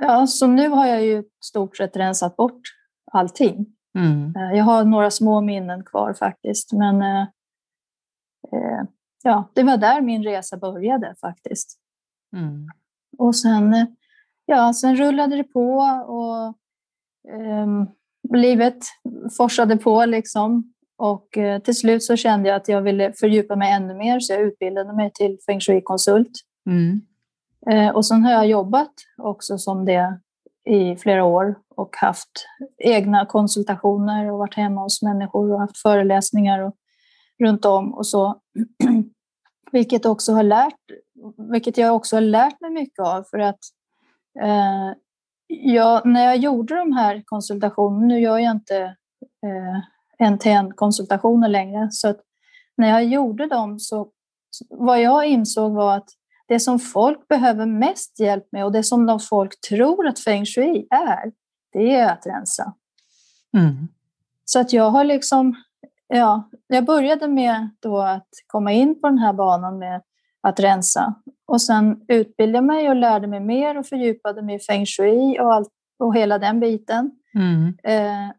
ja, 0.00 0.26
så 0.26 0.46
nu 0.46 0.68
har 0.68 0.86
jag 0.86 1.04
ju 1.04 1.24
stort 1.44 1.76
sett 1.76 1.96
rensat 1.96 2.36
bort 2.36 2.60
allting. 3.12 3.75
Mm. 3.96 4.34
Eh, 4.36 4.58
Jag 4.58 4.64
har 4.64 4.84
några 4.84 5.10
små 5.10 5.40
minnen 5.40 5.84
kvar 5.84 6.14
faktiskt. 6.14 6.72
Men 6.72 7.02
eh, 7.02 7.22
eh, 8.52 8.82
ja, 9.22 9.50
det 9.54 9.62
var 9.62 9.76
där 9.76 10.00
min 10.00 10.22
resa 10.24 10.56
började 10.56 11.14
faktiskt. 11.20 11.78
Mm. 12.36 12.68
Och 13.18 13.36
sen, 13.36 13.74
eh, 13.74 13.86
ja, 14.46 14.72
sen 14.74 14.96
rullade 14.96 15.36
det 15.36 15.44
på 15.44 15.78
och 16.06 16.54
ehm, 17.34 17.86
livet 18.34 18.78
forsade 19.36 19.76
på 19.76 20.04
liksom. 20.04 20.72
Och 20.98 21.38
eh, 21.38 21.60
till 21.62 21.76
slut 21.76 22.02
så 22.02 22.16
kände 22.16 22.48
jag 22.48 22.56
att 22.56 22.68
jag 22.68 22.82
ville 22.82 23.12
fördjupa 23.12 23.56
mig 23.56 23.72
ännu 23.72 23.94
mer 23.94 24.20
så 24.20 24.32
jag 24.32 24.42
utbildade 24.42 24.92
mig 24.92 25.10
till 25.14 25.38
feng 25.46 25.60
shui-konsult. 25.60 26.32
Mm. 26.66 27.00
Eh, 27.70 27.94
och 27.96 28.06
sen 28.06 28.24
har 28.24 28.32
jag 28.32 28.46
jobbat 28.46 28.92
också 29.16 29.58
som 29.58 29.84
det 29.84 30.20
i 30.66 30.96
flera 30.96 31.24
år 31.24 31.58
och 31.76 31.96
haft 31.96 32.46
egna 32.78 33.26
konsultationer 33.26 34.32
och 34.32 34.38
varit 34.38 34.54
hemma 34.54 34.82
hos 34.82 35.02
människor 35.02 35.52
och 35.52 35.60
haft 35.60 35.78
föreläsningar 35.78 36.60
och 36.62 36.74
runt 37.38 37.64
om 37.64 37.94
och 37.94 38.06
så. 38.06 38.40
vilket, 39.72 40.06
också 40.06 40.32
har 40.32 40.42
lärt, 40.42 40.80
vilket 41.52 41.78
jag 41.78 41.96
också 41.96 42.16
har 42.16 42.20
lärt 42.20 42.60
mig 42.60 42.70
mycket 42.70 42.98
av 42.98 43.24
för 43.30 43.38
att 43.38 43.60
eh, 44.42 44.92
jag, 45.46 46.06
när 46.06 46.24
jag 46.24 46.36
gjorde 46.36 46.76
de 46.76 46.92
här 46.92 47.22
konsultationerna, 47.24 48.06
nu 48.06 48.20
gör 48.20 48.38
jag 48.38 48.50
inte 48.50 48.76
eh, 49.46 49.80
en-till-en 50.18 50.72
konsultationer 50.72 51.48
längre, 51.48 51.88
så 51.90 52.08
att 52.08 52.20
när 52.76 52.88
jag 52.88 53.04
gjorde 53.04 53.46
dem 53.46 53.78
så 53.78 54.10
vad 54.70 55.02
jag 55.02 55.26
insåg 55.26 55.72
var 55.72 55.96
att 55.96 56.08
det 56.48 56.60
som 56.60 56.78
folk 56.78 57.28
behöver 57.28 57.66
mest 57.66 58.20
hjälp 58.20 58.44
med 58.52 58.64
och 58.64 58.72
det 58.72 58.82
som 58.82 59.06
de 59.06 59.20
folk 59.20 59.60
tror 59.68 60.06
att 60.06 60.18
feng 60.18 60.46
shui 60.46 60.86
är, 60.90 61.32
det 61.72 61.94
är 61.94 62.12
att 62.12 62.26
rensa. 62.26 62.74
Mm. 63.56 63.88
Så 64.44 64.60
att 64.60 64.72
jag 64.72 64.90
har 64.90 65.04
liksom, 65.04 65.54
ja, 66.08 66.50
jag 66.66 66.84
började 66.84 67.28
med 67.28 67.68
då 67.80 67.98
att 67.98 68.28
komma 68.46 68.72
in 68.72 69.00
på 69.00 69.08
den 69.08 69.18
här 69.18 69.32
banan 69.32 69.78
med 69.78 70.02
att 70.40 70.60
rensa 70.60 71.14
och 71.46 71.62
sen 71.62 72.04
utbildade 72.08 72.56
jag 72.56 72.64
mig 72.64 72.88
och 72.88 72.96
lärde 72.96 73.26
mig 73.26 73.40
mer 73.40 73.78
och 73.78 73.86
fördjupade 73.86 74.42
mig 74.42 74.56
i 74.56 74.58
feng 74.58 74.86
shui 74.86 75.38
och, 75.40 75.54
allt, 75.54 75.68
och 75.98 76.16
hela 76.16 76.38
den 76.38 76.60
biten. 76.60 77.10
Mm. 77.34 77.74
Eh, 77.82 78.34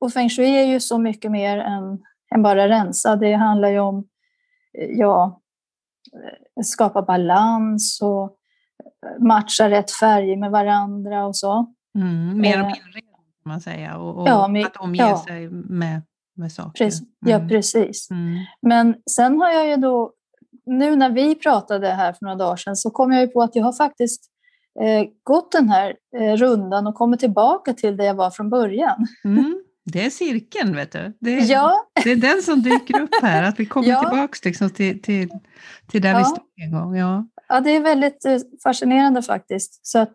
och 0.00 0.12
feng 0.12 0.28
shui 0.28 0.56
är 0.56 0.66
ju 0.66 0.80
så 0.80 0.98
mycket 0.98 1.30
mer 1.30 1.58
än, 1.58 1.98
än 2.34 2.42
bara 2.42 2.68
rensa. 2.68 3.16
Det 3.16 3.32
handlar 3.32 3.68
ju 3.68 3.78
om 3.78 4.08
eh, 4.78 4.90
ja, 4.90 5.39
skapa 6.64 7.02
balans 7.02 7.98
och 8.02 8.22
eh, 8.24 9.22
matcha 9.26 9.70
rätt 9.70 9.90
färger 9.90 10.36
med 10.36 10.50
varandra 10.50 11.26
och 11.26 11.36
så. 11.36 11.74
Mm. 11.98 12.38
Mer 12.38 12.60
om 12.60 12.66
Eh, 12.66 12.72
inredning 12.78 13.04
kan 13.42 13.52
man 13.52 13.60
säga 13.60 13.96
och, 13.98 14.16
och 14.22 14.28
ja, 14.28 14.48
men- 14.48 14.66
att 14.66 14.76
omge 14.76 14.98
ja. 15.02 15.24
sig 15.28 15.48
med, 15.50 16.02
med 16.36 16.52
saker. 16.52 16.84
Precis, 16.84 17.08
Ja, 17.26 17.36
Mm. 17.36 17.48
precis. 17.48 18.10
Mm. 18.10 18.38
Men 18.62 18.94
sen 19.10 19.40
har 19.40 19.50
jag 19.50 19.68
ju 19.68 19.76
då, 19.76 20.12
nu 20.66 20.96
när 20.96 21.10
vi 21.10 21.34
pratade 21.34 21.88
här 21.88 22.12
för 22.12 22.24
några 22.24 22.36
dagar 22.36 22.56
sedan 22.56 22.76
så 22.76 22.90
kom 22.90 23.12
jag 23.12 23.20
ju 23.20 23.28
på 23.28 23.42
att 23.42 23.56
jag 23.56 23.64
har 23.64 23.72
faktiskt 23.72 24.24
eh, 24.80 25.06
gått 25.22 25.52
den 25.52 25.68
här 25.68 25.94
eh, 26.16 26.36
rundan 26.36 26.86
och 26.86 26.94
kommit 26.94 27.20
tillbaka 27.20 27.74
till 27.74 27.96
där 27.96 28.04
jag 28.04 28.14
var 28.14 28.30
från 28.30 28.50
början. 28.50 29.06
Mm. 29.24 29.62
Det 29.92 30.06
är 30.06 30.10
cirkeln, 30.10 30.76
vet 30.76 30.92
du. 30.92 31.16
Det 31.20 31.38
är, 31.38 31.50
Ja, 31.50 31.90
det 32.04 32.10
är 32.10 32.16
den 32.16 32.42
som 32.42 32.62
dyker 32.62 33.00
upp 33.00 33.14
här, 33.22 33.42
att 33.42 33.60
vi 33.60 33.66
kommer 33.66 33.88
Ja. 33.90 34.00
tillbaka 34.00 34.38
liksom 34.44 34.70
till, 34.70 35.02
till, 35.02 35.28
till 35.86 36.02
där 36.02 36.14
vi 36.14 36.20
Ja. 36.20 36.24
stod 36.24 36.44
en 36.56 36.72
gång. 36.72 36.96
Ja. 36.96 37.26
ja, 37.48 37.60
det 37.60 37.70
är 37.70 37.80
väldigt 37.80 38.24
eh, 38.24 38.38
fascinerande 38.62 39.22
faktiskt. 39.22 39.86
Så 39.86 39.98
att, 39.98 40.14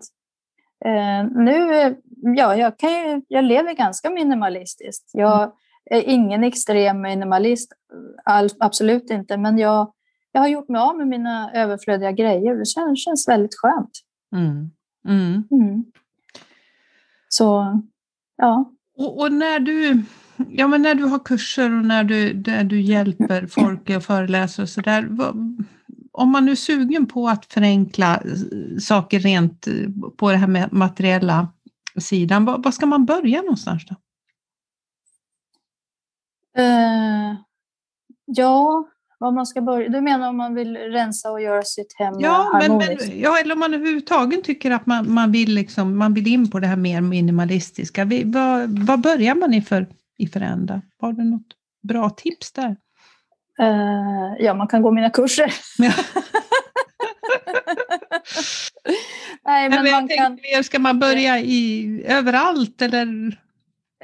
eh, 0.86 1.24
nu, 1.44 1.96
ja, 2.38 2.56
jag, 2.56 2.80
kan 2.80 2.92
ju, 2.92 3.22
jag 3.28 3.44
lever 3.44 3.74
ganska 3.74 4.10
minimalistiskt. 4.10 5.10
Jag 5.14 5.44
mm. 5.44 5.54
är 5.86 6.02
ingen 6.02 6.44
extrem 6.44 7.02
minimalist, 7.02 7.72
all, 8.26 8.50
absolut 8.60 9.10
inte, 9.10 9.38
men 9.38 9.58
jag, 9.58 9.94
jag 10.32 10.42
har 10.42 10.48
gjort 10.48 10.70
mig 10.70 10.82
av 10.82 10.98
med 10.98 11.08
mina 11.08 11.52
överflödiga 11.54 12.12
grejer. 12.12 12.56
Det 12.56 12.66
känns, 12.66 13.04
känns 13.06 13.28
väldigt 13.28 13.56
skönt. 13.56 13.92
Mm. 14.36 14.72
Mm. 15.08 15.44
mm. 15.52 15.86
Så, 17.30 17.82
ja. 18.38 18.72
Och, 18.98 19.20
och, 19.20 19.34
när, 19.34 19.60
du, 19.60 20.04
ja, 20.50 20.68
men 20.68 20.82
när 20.82 20.96
du 20.96 21.04
har 21.04 21.20
kurser 21.20 21.78
och 21.78 21.86
när 21.86 22.04
du, 22.04 22.34
där 22.34 22.64
du 22.64 22.82
hjälper 22.82 23.48
folk 23.48 23.90
och 23.90 24.04
föreläser 24.04 24.64
och 24.64 24.70
sådär, 24.70 25.10
om 26.12 26.30
man 26.32 26.46
nu 26.46 26.52
är 26.52 26.56
sugen 26.56 27.06
på 27.06 27.28
att 27.28 27.46
förenkla 27.46 28.16
eh, 28.16 28.78
saker 28.80 29.20
rent 29.20 29.68
eh, 29.68 29.74
på 30.18 30.32
det 30.32 30.38
här 30.38 30.48
med 30.48 30.74
materiella 30.74 31.48
sidan, 32.00 32.46
var, 32.46 32.72
ska 32.72 32.86
man 32.86 33.06
börja 33.06 33.42
någonstans 33.42 33.86
då? 33.86 33.96
Uh, 36.62 37.36
ja, 38.26 38.88
var 39.20 39.32
man 39.32 39.46
ska 39.46 39.62
börja. 39.62 39.90
Du 39.90 40.02
menar 40.02 40.30
om 40.30 40.38
man 40.38 40.56
vill 40.56 40.78
rensa 40.78 41.32
och 41.32 41.42
göra 41.42 41.62
sitt 41.64 41.94
hem 41.98 42.14
ja, 42.20 42.50
harmoniskt? 42.54 43.08
Men, 43.08 43.20
ja, 43.20 43.40
eller 43.40 43.54
om 43.54 43.60
man 43.60 43.74
överhuvudtaget 43.74 44.44
tycker 44.44 44.72
att 44.72 44.86
man, 44.86 45.14
man, 45.14 45.32
vill 45.32 45.54
liksom, 45.54 45.98
man 45.98 46.14
vill 46.14 46.28
in 46.28 46.52
på 46.52 46.60
det 46.60 46.68
här 46.68 46.76
mer 46.76 47.02
minimalistiska. 47.02 48.06
Vi, 48.06 48.24
vad, 48.26 48.80
vad 48.80 49.02
börjar 49.02 49.36
man 49.36 49.54
i 49.54 49.62
för, 49.62 49.88
i 50.18 50.28
för 50.28 50.42
ända? 50.42 50.82
Har 51.02 51.14
du 51.14 51.24
något 51.24 51.48
bra 51.88 52.10
tips 52.10 52.52
där? 52.52 52.76
Uh, 53.62 54.36
ja, 54.40 54.54
man 54.54 54.68
kan 54.68 54.82
gå 54.82 54.92
mina 54.92 55.10
kurser. 55.10 55.54
Nej, 59.46 59.70
men, 59.70 59.84
men 59.84 59.92
man 59.92 60.08
kan... 60.08 60.40
Ska 60.64 60.80
man 60.80 61.00
börja 61.00 61.40
i, 61.40 62.04
överallt 62.08 62.82
eller? 62.82 63.40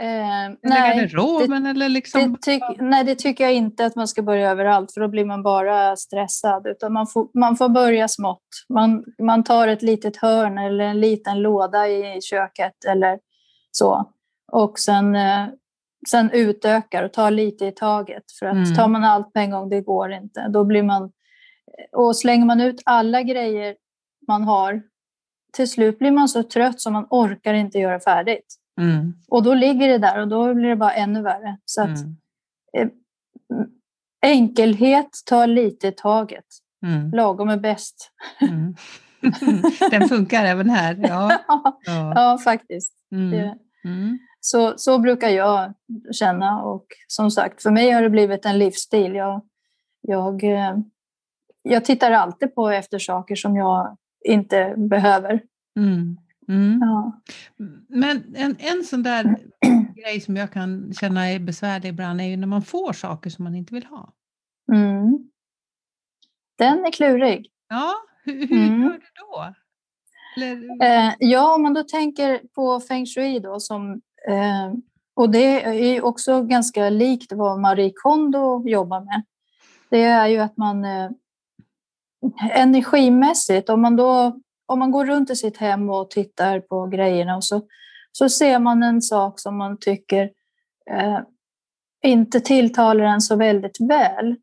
Eh, 0.02 0.56
nej, 0.62 0.98
garderoben 0.98 1.64
det, 1.64 1.70
eller 1.70 1.90
liksom? 1.90 2.32
Det 2.32 2.42
tyck, 2.42 2.64
nej, 2.80 3.04
det 3.04 3.16
tycker 3.16 3.44
jag 3.44 3.54
inte 3.54 3.86
att 3.86 3.96
man 3.96 4.08
ska 4.08 4.22
börja 4.22 4.52
överallt 4.52 4.94
för 4.94 5.02
då 5.02 5.08
blir 5.08 5.26
man 5.26 5.44
bara 5.44 5.96
stressad. 5.96 6.68
Utan 6.68 6.94
man 6.94 7.08
får, 7.08 7.40
man 7.40 7.58
får 7.58 7.70
börja 7.70 8.08
smått. 8.08 8.48
Man, 8.70 9.04
man 9.24 9.44
tar 9.44 9.68
ett 9.68 9.82
litet 9.82 10.18
hörn 10.18 10.58
eller 10.58 10.84
en 10.84 11.00
liten 11.00 11.42
låda 11.42 11.88
i 11.88 12.22
köket 12.22 12.86
eller 12.88 13.20
så. 13.72 14.12
Och 14.52 14.80
sen, 14.80 15.16
eh, 15.16 15.48
sen 16.10 16.32
utökar 16.32 17.04
och 17.04 17.14
tar 17.14 17.32
lite 17.32 17.66
i 17.66 17.72
taget. 17.72 18.24
För 18.40 18.46
att 18.46 18.56
mm. 18.56 18.76
tar 18.76 18.88
man 18.88 19.04
allt 19.04 19.34
på 19.34 19.40
en 19.40 19.52
gång, 19.52 19.70
det 19.70 19.82
går 19.82 20.12
inte. 20.12 20.48
Då 20.48 20.64
blir 20.64 20.84
man, 20.84 21.12
och 21.92 22.18
slänger 22.18 22.46
man 22.46 22.62
ut 22.62 22.82
alla 22.86 23.22
grejer 23.22 23.76
man 24.28 24.44
har, 24.44 24.82
till 25.54 25.70
slut 25.70 26.00
blir 26.00 26.12
man 26.12 26.30
så 26.30 26.44
trött 26.44 26.82
så 26.82 26.92
man 26.92 27.08
orkar 27.10 27.54
inte 27.54 27.80
göra 27.80 28.00
färdigt. 28.00 28.58
Mm. 28.82 29.14
Och 29.28 29.44
då 29.44 29.54
ligger 29.54 29.88
det 29.88 29.98
där 29.98 30.22
och 30.22 30.28
då 30.28 30.54
blir 30.54 30.70
det 30.70 30.76
bara 30.76 30.94
ännu 30.94 31.22
värre. 31.22 31.58
Så 31.66 31.82
att, 31.82 31.98
mm. 31.98 32.18
eh, 32.78 32.88
enkelhet 34.22 35.10
tar 35.26 35.48
lite 35.48 35.92
taget. 35.92 36.46
Mm. 36.86 37.12
Lagom 37.12 37.50
är 37.50 37.58
bäst. 37.58 38.12
Mm. 38.42 38.76
Den 39.92 40.10
funkar 40.10 40.46
även 40.46 40.70
här. 40.70 41.00
Ja, 41.02 41.40
ja. 41.86 42.14
ja 42.16 42.38
faktiskt. 42.44 42.94
Mm. 43.12 43.58
Mm. 43.84 44.20
Så, 44.40 44.74
så 44.78 45.00
brukar 45.00 45.30
jag 45.30 45.74
känna 46.12 46.62
och 46.64 46.86
som 47.08 47.32
sagt, 47.32 47.64
för 47.64 47.72
mig 47.72 47.92
har 47.92 48.02
det 48.02 48.10
blivit 48.10 48.46
en 48.46 48.60
livsstil. 48.60 49.16
Jag, 49.16 49.42
jag, 50.02 50.44
eh, 50.44 50.78
jag 51.62 51.86
tittar 51.86 52.12
alltid 52.12 52.56
på 52.56 52.70
efter 52.70 53.00
saker 53.00 53.36
som 53.36 53.56
jag 53.56 53.98
inte 54.26 54.74
behöver. 54.78 55.42
Mm. 55.80 56.18
Mm. 56.48 56.80
Ja. 56.82 57.22
Men 57.88 58.36
en, 58.36 58.56
en 58.60 58.84
sån 58.84 59.04
där 59.04 59.38
grej 59.96 60.22
som 60.22 60.36
jag 60.36 60.52
kan 60.52 60.94
känna 60.94 61.30
är 61.30 61.40
besvärlig 61.40 61.90
ibland 61.90 62.22
är 62.22 62.26
ju 62.26 62.38
när 62.38 62.48
man 62.48 62.62
får 62.62 62.94
saker 62.94 63.30
som 63.30 63.44
man 63.44 63.56
inte 63.56 63.74
vill 63.74 63.86
ha. 63.86 64.14
Mm. 64.72 65.30
Den 66.58 66.86
är 66.86 66.92
klurig. 66.92 67.52
Ja, 67.70 67.94
hur, 68.24 68.48
hur 68.48 68.68
mm. 68.68 68.82
gör 68.82 68.92
du 68.92 69.00
då? 69.16 69.54
Eller... 70.38 70.84
Eh, 70.84 71.14
ja, 71.20 71.56
om 71.56 71.62
man 71.62 71.74
då 71.74 71.84
tänker 71.84 72.42
på 72.56 72.80
feng 72.80 73.06
shui 73.06 73.40
då 73.40 73.60
som 73.60 74.02
eh, 74.30 74.74
och 75.14 75.30
det 75.30 75.64
är 75.96 76.06
också 76.06 76.44
ganska 76.44 76.90
likt 76.90 77.32
vad 77.32 77.60
Marie 77.60 77.92
Kondo 77.96 78.68
jobbar 78.68 79.02
med. 79.02 79.24
Det 79.90 80.04
är 80.04 80.28
ju 80.28 80.38
att 80.38 80.58
man 80.58 80.86
eh, 80.86 81.10
energimässigt, 82.52 83.70
om 83.70 83.82
man 83.82 83.96
då 83.96 84.40
om 84.72 84.80
man 84.80 84.92
går 84.92 85.06
runt 85.06 85.30
i 85.30 85.36
sitt 85.36 85.58
hem 85.58 85.90
och 85.90 86.12
tittar 86.12 86.60
på 86.60 86.88
grejerna 86.88 87.36
och 87.36 87.44
så, 87.44 87.62
så 88.12 88.30
ser 88.30 88.60
man 88.60 88.84
en 88.84 89.02
sak 89.02 89.40
som 89.40 89.58
man 89.58 89.78
tycker 89.80 90.32
eh, 90.92 91.20
inte 92.04 92.40
tilltalar 92.40 93.04
en 93.04 93.22
så 93.22 93.36
väldigt 93.36 93.82
väl, 93.82 94.36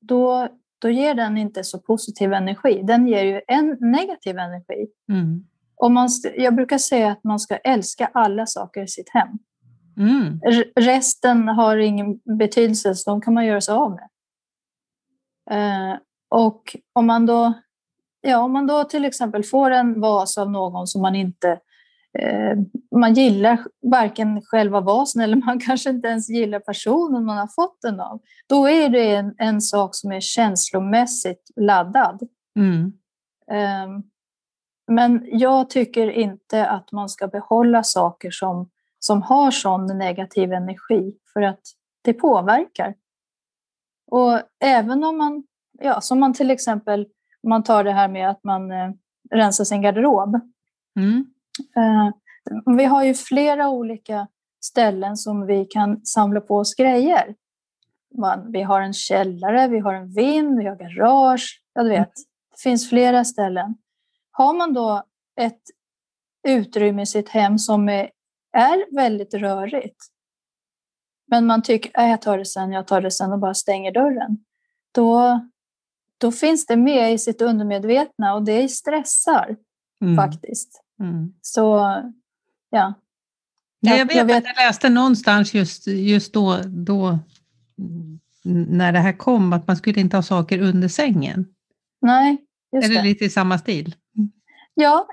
då, 0.00 0.48
då 0.78 0.90
ger 0.90 1.14
den 1.14 1.38
inte 1.38 1.64
så 1.64 1.78
positiv 1.78 2.32
energi. 2.32 2.82
Den 2.84 3.08
ger 3.08 3.24
ju 3.24 3.40
en 3.48 3.76
negativ 3.80 4.38
energi. 4.38 4.86
Mm. 5.08 5.44
Och 5.76 5.92
man, 5.92 6.08
jag 6.36 6.54
brukar 6.54 6.78
säga 6.78 7.12
att 7.12 7.24
man 7.24 7.38
ska 7.38 7.56
älska 7.56 8.10
alla 8.14 8.46
saker 8.46 8.82
i 8.82 8.88
sitt 8.88 9.08
hem. 9.08 9.28
Mm. 9.96 10.40
Resten 10.76 11.48
har 11.48 11.76
ingen 11.76 12.18
betydelse, 12.38 12.94
så 12.94 13.10
de 13.10 13.20
kan 13.20 13.34
man 13.34 13.46
göra 13.46 13.60
sig 13.60 13.74
av 13.74 13.90
med. 13.90 14.08
Eh, 15.50 15.98
och 16.28 16.76
om 16.92 17.06
man 17.06 17.26
då 17.26 17.54
Ja, 18.28 18.38
om 18.38 18.52
man 18.52 18.66
då 18.66 18.84
till 18.84 19.04
exempel 19.04 19.44
får 19.44 19.70
en 19.70 20.00
vas 20.00 20.38
av 20.38 20.50
någon 20.50 20.86
som 20.86 21.02
man 21.02 21.14
inte 21.14 21.48
eh, 22.18 22.58
man 22.96 23.14
gillar 23.14 23.58
varken 23.90 24.42
själva 24.42 24.80
vasen 24.80 25.22
eller 25.22 25.36
man 25.36 25.60
kanske 25.66 25.90
inte 25.90 26.08
ens 26.08 26.28
gillar 26.28 26.60
personen 26.60 27.24
man 27.24 27.38
har 27.38 27.48
fått 27.54 27.82
den 27.82 28.00
av. 28.00 28.20
Då 28.46 28.68
är 28.68 28.88
det 28.88 29.14
en, 29.14 29.34
en 29.38 29.60
sak 29.60 29.90
som 29.92 30.12
är 30.12 30.20
känslomässigt 30.20 31.50
laddad. 31.56 32.28
Mm. 32.58 32.92
Um, 33.84 34.02
men 34.88 35.28
jag 35.32 35.70
tycker 35.70 36.10
inte 36.10 36.66
att 36.66 36.92
man 36.92 37.08
ska 37.08 37.28
behålla 37.28 37.82
saker 37.82 38.30
som, 38.30 38.70
som 38.98 39.22
har 39.22 39.50
sån 39.50 39.98
negativ 39.98 40.52
energi 40.52 41.16
för 41.32 41.42
att 41.42 41.62
det 42.02 42.12
påverkar. 42.12 42.94
Och 44.10 44.40
även 44.60 45.04
om 45.04 45.18
man, 45.18 45.44
ja, 45.78 46.00
som 46.00 46.20
man 46.20 46.34
till 46.34 46.50
exempel 46.50 47.06
man 47.46 47.62
tar 47.62 47.84
det 47.84 47.92
här 47.92 48.08
med 48.08 48.30
att 48.30 48.44
man 48.44 48.70
eh, 48.70 48.90
rensar 49.30 49.64
sin 49.64 49.82
garderob. 49.82 50.40
Mm. 50.98 51.26
Eh, 51.76 52.14
vi 52.76 52.84
har 52.84 53.04
ju 53.04 53.14
flera 53.14 53.68
olika 53.68 54.28
ställen 54.64 55.16
som 55.16 55.46
vi 55.46 55.64
kan 55.64 56.06
samla 56.06 56.40
på 56.40 56.56
oss 56.56 56.74
grejer. 56.74 57.34
Man, 58.18 58.52
vi 58.52 58.62
har 58.62 58.80
en 58.80 58.92
källare, 58.92 59.68
vi 59.68 59.78
har 59.78 59.94
en 59.94 60.12
vind, 60.12 60.58
vi 60.58 60.66
har 60.66 60.76
garage. 60.76 61.62
Ja, 61.74 61.82
du 61.82 61.88
vet, 61.88 61.98
mm. 61.98 62.08
det 62.50 62.60
finns 62.62 62.88
flera 62.88 63.24
ställen. 63.24 63.74
Har 64.30 64.54
man 64.54 64.72
då 64.72 65.02
ett 65.40 65.62
utrymme 66.48 67.02
i 67.02 67.06
sitt 67.06 67.28
hem 67.28 67.58
som 67.58 67.88
är, 67.88 68.10
är 68.52 68.94
väldigt 68.94 69.34
rörigt, 69.34 69.96
men 71.26 71.46
man 71.46 71.62
tycker 71.62 72.00
att 72.00 72.08
jag 72.08 72.22
tar 72.22 72.38
det 72.38 72.44
sen, 72.44 72.72
jag 72.72 72.86
tar 72.86 73.00
det 73.00 73.10
sen 73.10 73.32
och 73.32 73.38
bara 73.38 73.54
stänger 73.54 73.92
dörren, 73.92 74.44
då, 74.92 75.40
då 76.18 76.32
finns 76.32 76.66
det 76.66 76.76
med 76.76 77.12
i 77.12 77.18
sitt 77.18 77.42
undermedvetna 77.42 78.34
och 78.34 78.44
det 78.44 78.68
stressar 78.68 79.56
mm. 80.00 80.16
faktiskt. 80.16 80.82
Mm. 81.00 81.32
Så 81.40 81.62
ja. 82.70 82.94
ja 83.80 83.96
jag 83.96 84.06
vet, 84.06 84.16
jag 84.16 84.24
vet, 84.24 84.36
att 84.36 84.44
jag 84.56 84.66
läste 84.66 84.88
någonstans 84.88 85.54
just, 85.54 85.86
just 85.86 86.32
då, 86.32 86.60
då 86.64 87.18
när 88.44 88.92
det 88.92 88.98
här 88.98 89.12
kom 89.12 89.52
att 89.52 89.66
man 89.66 89.76
skulle 89.76 90.00
inte 90.00 90.16
ha 90.16 90.22
saker 90.22 90.62
under 90.62 90.88
sängen. 90.88 91.46
Nej, 92.00 92.36
just 92.72 92.90
Är 92.90 92.94
det, 92.94 93.02
lite 93.02 93.24
i 93.24 93.30
samma 93.30 93.58
stil? 93.58 93.94
Ja, 94.74 95.08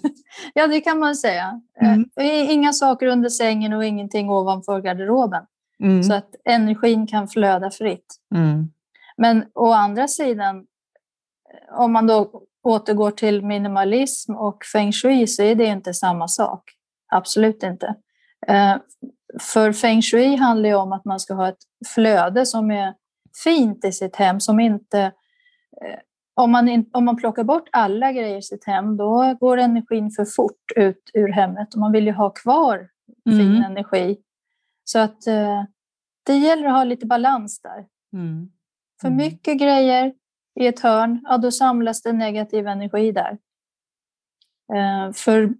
ja 0.54 0.66
det 0.66 0.80
kan 0.80 0.98
man 0.98 1.16
säga. 1.16 1.60
Mm. 1.80 2.04
Eh, 2.20 2.50
inga 2.50 2.72
saker 2.72 3.06
under 3.06 3.28
sängen 3.28 3.72
och 3.72 3.84
ingenting 3.84 4.30
ovanför 4.30 4.80
garderoben. 4.80 5.42
Mm. 5.82 6.02
Så 6.02 6.14
att 6.14 6.34
energin 6.44 7.06
kan 7.06 7.28
flöda 7.28 7.70
fritt. 7.70 8.06
Mm. 8.34 8.70
Men 9.16 9.44
å 9.54 9.72
andra 9.72 10.08
sidan, 10.08 10.66
om 11.78 11.92
man 11.92 12.06
då 12.06 12.42
återgår 12.62 13.10
till 13.10 13.44
minimalism 13.44 14.34
och 14.34 14.64
feng 14.72 14.92
shui 14.92 15.26
så 15.26 15.42
är 15.42 15.54
det 15.54 15.64
inte 15.64 15.94
samma 15.94 16.28
sak. 16.28 16.70
Absolut 17.12 17.62
inte. 17.62 17.94
Eh, 18.46 18.76
för 19.40 19.72
feng 19.72 20.02
shui 20.02 20.36
handlar 20.36 20.68
ju 20.68 20.74
om 20.74 20.92
att 20.92 21.04
man 21.04 21.20
ska 21.20 21.34
ha 21.34 21.48
ett 21.48 21.62
flöde 21.94 22.46
som 22.46 22.70
är 22.70 22.94
fint 23.44 23.84
i 23.84 23.92
sitt 23.92 24.16
hem, 24.16 24.40
som 24.40 24.60
inte... 24.60 25.00
Eh, 25.00 25.98
om 26.36 26.50
man, 26.50 26.84
om 26.92 27.04
man 27.04 27.16
plockar 27.16 27.44
bort 27.44 27.68
alla 27.72 28.12
grejer 28.12 28.38
i 28.38 28.42
sitt 28.42 28.64
hem, 28.64 28.96
då 28.96 29.36
går 29.40 29.56
energin 29.56 30.10
för 30.10 30.24
fort 30.24 30.72
ut 30.76 31.10
ur 31.14 31.28
hemmet 31.28 31.74
och 31.74 31.80
man 31.80 31.92
vill 31.92 32.06
ju 32.06 32.12
ha 32.12 32.30
kvar 32.30 32.88
fin 33.24 33.40
mm. 33.40 33.62
energi. 33.62 34.16
Så 34.84 34.98
att 34.98 35.26
eh, 35.26 35.64
det 36.26 36.36
gäller 36.36 36.66
att 36.66 36.74
ha 36.74 36.84
lite 36.84 37.06
balans 37.06 37.62
där. 37.62 37.86
Mm. 38.12 38.50
För 39.00 39.08
mm. 39.08 39.16
mycket 39.16 39.58
grejer 39.58 40.14
i 40.60 40.66
ett 40.66 40.80
hörn, 40.80 41.20
ja, 41.24 41.38
då 41.38 41.50
samlas 41.50 42.02
det 42.02 42.12
negativ 42.12 42.66
energi 42.66 43.12
där. 43.12 43.38
Eh, 44.74 45.12
för, 45.12 45.54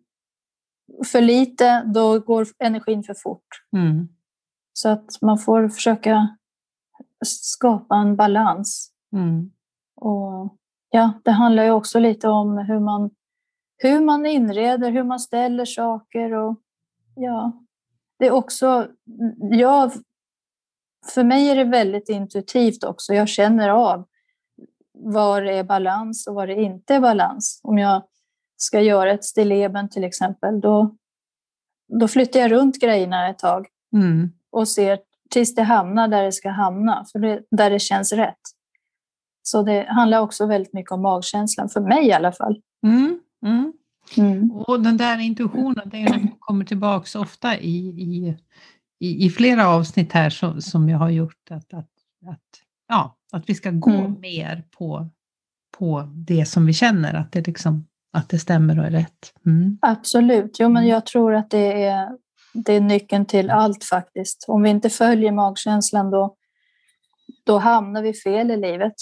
för 1.06 1.20
lite, 1.20 1.82
då 1.82 2.20
går 2.20 2.46
energin 2.58 3.02
för 3.02 3.14
fort. 3.14 3.46
Mm. 3.76 4.08
Så 4.72 4.88
att 4.88 5.22
man 5.22 5.38
får 5.38 5.68
försöka 5.68 6.36
skapa 7.24 7.96
en 7.96 8.16
balans. 8.16 8.92
Mm. 9.12 9.50
Och 9.96 10.56
ja, 10.90 11.12
det 11.24 11.30
handlar 11.30 11.64
ju 11.64 11.70
också 11.70 11.98
lite 11.98 12.28
om 12.28 12.58
hur 12.58 12.80
man, 12.80 13.10
hur 13.76 14.00
man 14.00 14.26
inreder, 14.26 14.90
hur 14.90 15.04
man 15.04 15.20
ställer 15.20 15.64
saker. 15.64 16.32
Och, 16.32 16.60
ja, 17.14 17.64
det 18.18 18.26
är 18.26 18.30
också, 18.30 18.88
jag, 19.50 19.92
för 21.08 21.24
mig 21.24 21.48
är 21.48 21.56
det 21.56 21.64
väldigt 21.64 22.08
intuitivt 22.08 22.84
också. 22.84 23.14
Jag 23.14 23.28
känner 23.28 23.68
av 23.68 24.06
var 24.98 25.42
det 25.42 25.52
är 25.52 25.64
balans 25.64 26.26
och 26.26 26.34
var 26.34 26.46
det 26.46 26.62
inte 26.62 26.94
är 26.94 27.00
balans. 27.00 27.60
Om 27.62 27.78
jag 27.78 28.02
ska 28.56 28.80
göra 28.80 29.12
ett 29.12 29.24
stilleben 29.24 29.88
till 29.88 30.04
exempel, 30.04 30.60
då, 30.60 30.96
då 32.00 32.08
flyttar 32.08 32.40
jag 32.40 32.52
runt 32.52 32.80
grejerna 32.80 33.28
ett 33.28 33.38
tag 33.38 33.66
Mm. 33.94 34.30
och 34.50 34.68
ser 34.68 34.98
tills 35.30 35.54
det 35.54 35.62
hamnar 35.62 36.08
där 36.08 36.22
det 36.22 36.32
ska 36.32 36.50
hamna, 36.50 37.04
för 37.12 37.18
det, 37.18 37.42
där 37.50 37.70
det 37.70 37.78
känns 37.78 38.12
rätt. 38.12 38.40
Så 39.42 39.62
det 39.62 39.86
handlar 39.88 40.20
också 40.20 40.46
väldigt 40.46 40.72
mycket 40.72 40.92
om 40.92 41.02
magkänslan, 41.02 41.68
för 41.68 41.80
mig 41.80 42.06
i 42.06 42.12
alla 42.12 42.32
fall. 42.32 42.60
Mm. 42.86 43.20
Mm. 43.46 43.72
Mm. 44.16 44.50
Och 44.50 44.80
den 44.80 44.96
där 44.96 45.18
intuitionen, 45.18 45.90
det 45.90 45.96
är 45.96 46.10
något 46.10 46.20
som 46.20 46.36
kommer 46.38 46.64
tillbaka 46.64 47.20
ofta 47.20 47.58
i, 47.58 47.76
i, 47.88 48.36
i, 49.04 49.26
i 49.26 49.30
flera 49.30 49.68
avsnitt 49.68 50.12
här 50.12 50.30
som, 50.30 50.60
som 50.62 50.88
jag 50.88 50.98
har 50.98 51.10
gjort. 51.10 51.50
Att, 51.50 51.74
att, 51.74 51.90
att, 52.26 52.40
ja, 52.88 53.16
att 53.32 53.48
vi 53.48 53.54
ska 53.54 53.70
gå 53.70 53.90
Mm. 53.90 54.20
mer 54.20 54.64
på, 54.78 55.08
på 55.78 56.08
det 56.14 56.46
som 56.46 56.66
vi 56.66 56.72
känner, 56.72 57.14
att 57.14 57.32
det, 57.32 57.46
liksom, 57.46 57.86
att 58.12 58.28
det 58.28 58.38
stämmer 58.38 58.78
och 58.78 58.86
är 58.86 58.90
rätt. 58.90 59.34
Mm. 59.46 59.78
Absolut, 59.82 60.56
jo, 60.60 60.68
men 60.68 60.82
Mm. 60.82 60.90
jag 60.90 61.06
tror 61.06 61.34
att 61.34 61.50
det 61.50 61.82
är, 61.84 62.08
det 62.54 62.72
är 62.72 62.80
nyckeln 62.80 63.26
till 63.26 63.50
allt 63.50 63.84
faktiskt. 63.84 64.44
Om 64.48 64.62
vi 64.62 64.70
inte 64.70 64.90
följer 64.90 65.32
magkänslan 65.32 66.10
då, 66.10 66.36
då 67.46 67.58
hamnar 67.58 68.02
vi 68.02 68.14
fel 68.14 68.50
i 68.50 68.56
livet. 68.56 68.94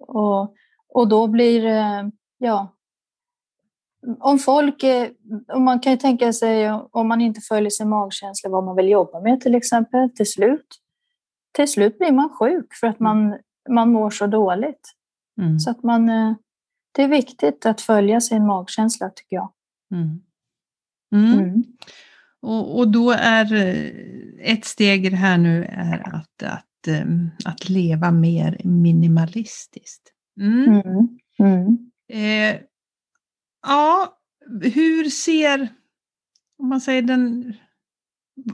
Och, 0.00 0.54
och 0.88 1.08
då 1.08 1.26
blir 1.26 1.62
det, 1.62 2.10
ja, 2.38 2.74
om 4.20 4.38
folk, 4.38 4.84
om 5.48 5.64
man 5.64 5.80
kan 5.80 5.92
ju 5.92 5.98
tänka 5.98 6.32
sig 6.32 6.72
om 6.72 7.08
man 7.08 7.20
inte 7.20 7.40
följer 7.40 7.70
sin 7.70 7.88
magkänsla 7.88 8.50
vad 8.50 8.64
man 8.64 8.76
vill 8.76 8.88
jobba 8.88 9.20
med 9.20 9.40
till 9.40 9.54
exempel, 9.54 10.10
till 10.10 10.30
slut. 10.30 10.66
Till 11.52 11.68
slut 11.68 11.98
blir 11.98 12.12
man 12.12 12.28
sjuk 12.28 12.74
för 12.74 12.86
att 12.86 13.00
man, 13.00 13.38
man 13.70 13.92
mår 13.92 14.10
så 14.10 14.26
dåligt. 14.26 14.94
Mm. 15.40 15.58
Så 15.58 15.70
att 15.70 15.82
man, 15.82 16.08
eh, 16.08 16.34
det 16.92 17.02
är 17.02 17.08
viktigt 17.08 17.66
att 17.66 17.80
följa 17.80 18.20
sin 18.20 18.46
magkänsla 18.46 19.10
tycker 19.10 19.36
jag. 19.36 19.52
Mm. 19.94 20.20
Mm. 21.12 21.38
Mm. 21.38 21.64
Och, 22.42 22.78
och 22.78 22.88
då 22.88 23.10
är 23.10 23.54
eh, 23.54 24.52
ett 24.52 24.64
steg 24.64 25.12
här 25.12 25.38
nu 25.38 25.64
är 25.64 26.14
att, 26.14 26.42
att, 26.42 26.88
em, 26.88 27.30
att 27.44 27.68
leva 27.68 28.10
mer 28.10 28.60
minimalistiskt. 28.64 30.12
Mm. 30.40 31.08
Mm. 31.38 31.90
Eh, 32.12 32.60
ja, 33.66 34.18
hur 34.62 35.04
ser, 35.04 35.68
om 36.58 36.68
man 36.68 36.80
säger 36.80 37.02
den, 37.02 37.54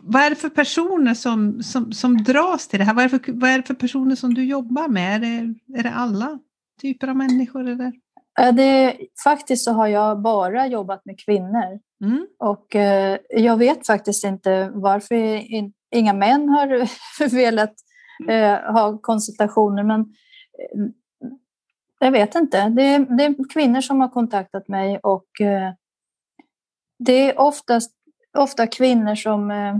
vad 0.03 0.23
är 0.23 0.31
det 0.31 0.37
för 0.37 0.49
personer 0.49 1.15
som, 1.15 1.63
som, 1.63 1.93
som 1.93 2.17
dras 2.17 2.69
till 2.69 2.79
det 2.79 2.85
här? 2.85 2.95
Vad 2.95 3.05
är, 3.05 3.09
det 3.09 3.19
för, 3.25 3.33
vad 3.33 3.51
är 3.51 3.57
det 3.57 3.67
för 3.67 3.75
personer 3.75 4.15
som 4.15 4.35
du 4.35 4.45
jobbar 4.45 4.89
med? 4.89 5.17
Är 5.17 5.19
det, 5.19 5.55
är 5.79 5.83
det 5.83 5.91
alla 5.91 6.39
typer 6.81 7.09
av 7.09 7.17
människor? 7.17 7.69
Eller? 7.69 7.93
Det, 8.53 8.97
faktiskt 9.25 9.65
så 9.65 9.73
har 9.73 9.87
jag 9.87 10.23
bara 10.23 10.67
jobbat 10.67 11.05
med 11.05 11.21
kvinnor 11.25 11.81
Mm. 12.05 12.27
och 12.39 12.77
eh, 12.77 13.19
jag 13.29 13.57
vet 13.57 13.87
faktiskt 13.87 14.25
inte 14.25 14.71
varför 14.75 15.15
in, 15.55 15.73
inga 15.91 16.13
män 16.13 16.49
har 16.49 16.89
velat 17.37 17.75
eh, 18.29 18.73
ha 18.73 18.99
konsultationer 19.03 19.83
men 19.83 20.01
eh, 20.01 20.87
jag 22.05 22.13
vet 22.13 22.35
inte. 22.35 22.69
Det, 22.69 22.83
är- 22.83 23.17
det 23.17 23.25
är 23.25 23.49
kvinnor 23.49 23.81
som 23.81 24.01
har 24.01 24.09
kontaktat 24.09 24.69
mig 24.69 24.99
och 25.03 25.41
eh, 25.41 25.73
det 26.99 27.13
är 27.31 27.41
oftast, 27.41 27.93
ofta 28.39 28.67
kvinnor 28.67 29.15
som, 29.15 29.51
eh, 29.51 29.77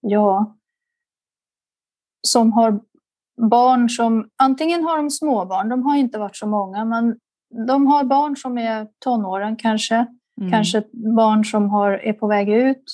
ja, 0.00 0.56
som 2.28 2.52
har 2.52 2.80
barn 3.50 3.88
som, 3.90 4.30
antingen 4.36 4.84
har 4.84 4.96
de 4.96 5.10
småbarn, 5.10 5.68
de 5.68 5.82
har 5.82 5.96
inte 5.96 6.18
varit 6.18 6.36
så 6.36 6.46
många, 6.46 6.84
men 6.84 7.18
de 7.66 7.86
har 7.86 8.04
barn 8.04 8.36
som 8.36 8.58
är 8.58 8.88
tonåren 8.98 9.56
kanske, 9.56 10.06
Mm. 10.40 10.50
kanske 10.50 10.82
barn 11.16 11.44
som 11.44 11.70
har, 11.70 11.90
är 11.92 12.12
på 12.12 12.26
väg 12.26 12.48
ut 12.48 12.84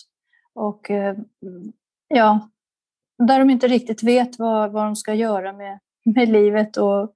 och 0.54 0.90
eh, 0.90 1.16
ja, 2.08 2.48
där 3.18 3.38
de 3.38 3.50
inte 3.50 3.68
riktigt 3.68 4.02
vet 4.02 4.38
vad, 4.38 4.72
vad 4.72 4.84
de 4.84 4.96
ska 4.96 5.14
göra 5.14 5.52
med, 5.52 5.78
med 6.04 6.28
livet 6.28 6.76
och 6.76 7.12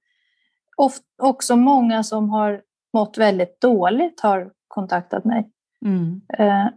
oft, 0.79 1.03
också 1.21 1.55
många 1.55 2.03
som 2.03 2.29
har 2.29 2.61
mått 2.93 3.17
väldigt 3.17 3.61
dåligt 3.61 4.19
har 4.19 4.51
kontaktat 4.67 5.25
mig. 5.25 5.51
Mm. 5.85 6.21
Eh, 6.37 6.67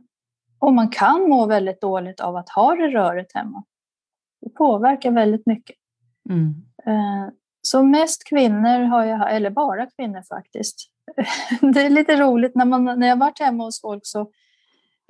och 0.58 0.72
man 0.72 0.88
kan 0.88 1.28
må 1.28 1.46
väldigt 1.46 1.80
dåligt 1.80 2.20
av 2.20 2.36
att 2.36 2.48
ha 2.48 2.74
det 2.74 2.88
rörigt 2.88 3.34
hemma. 3.34 3.64
Det 4.40 4.50
påverkar 4.50 5.10
väldigt 5.10 5.46
mycket. 5.46 5.76
Mm. 6.30 6.54
Eh, 6.86 7.32
Så 7.62 7.82
mest 7.82 8.28
kvinnor 8.28 8.84
har 8.84 9.04
jag, 9.04 9.36
eller 9.36 9.50
bara 9.50 9.86
kvinnor 9.86 10.22
faktiskt. 10.28 10.76
Det 11.74 11.80
är 11.80 11.90
lite 11.90 12.16
roligt 12.16 12.54
när, 12.54 12.64
man, 12.64 12.84
när 12.84 13.06
jag 13.06 13.16
varit 13.16 13.40
hemma 13.40 13.64
hos 13.64 13.80
folk 13.80 14.02
så, 14.04 14.20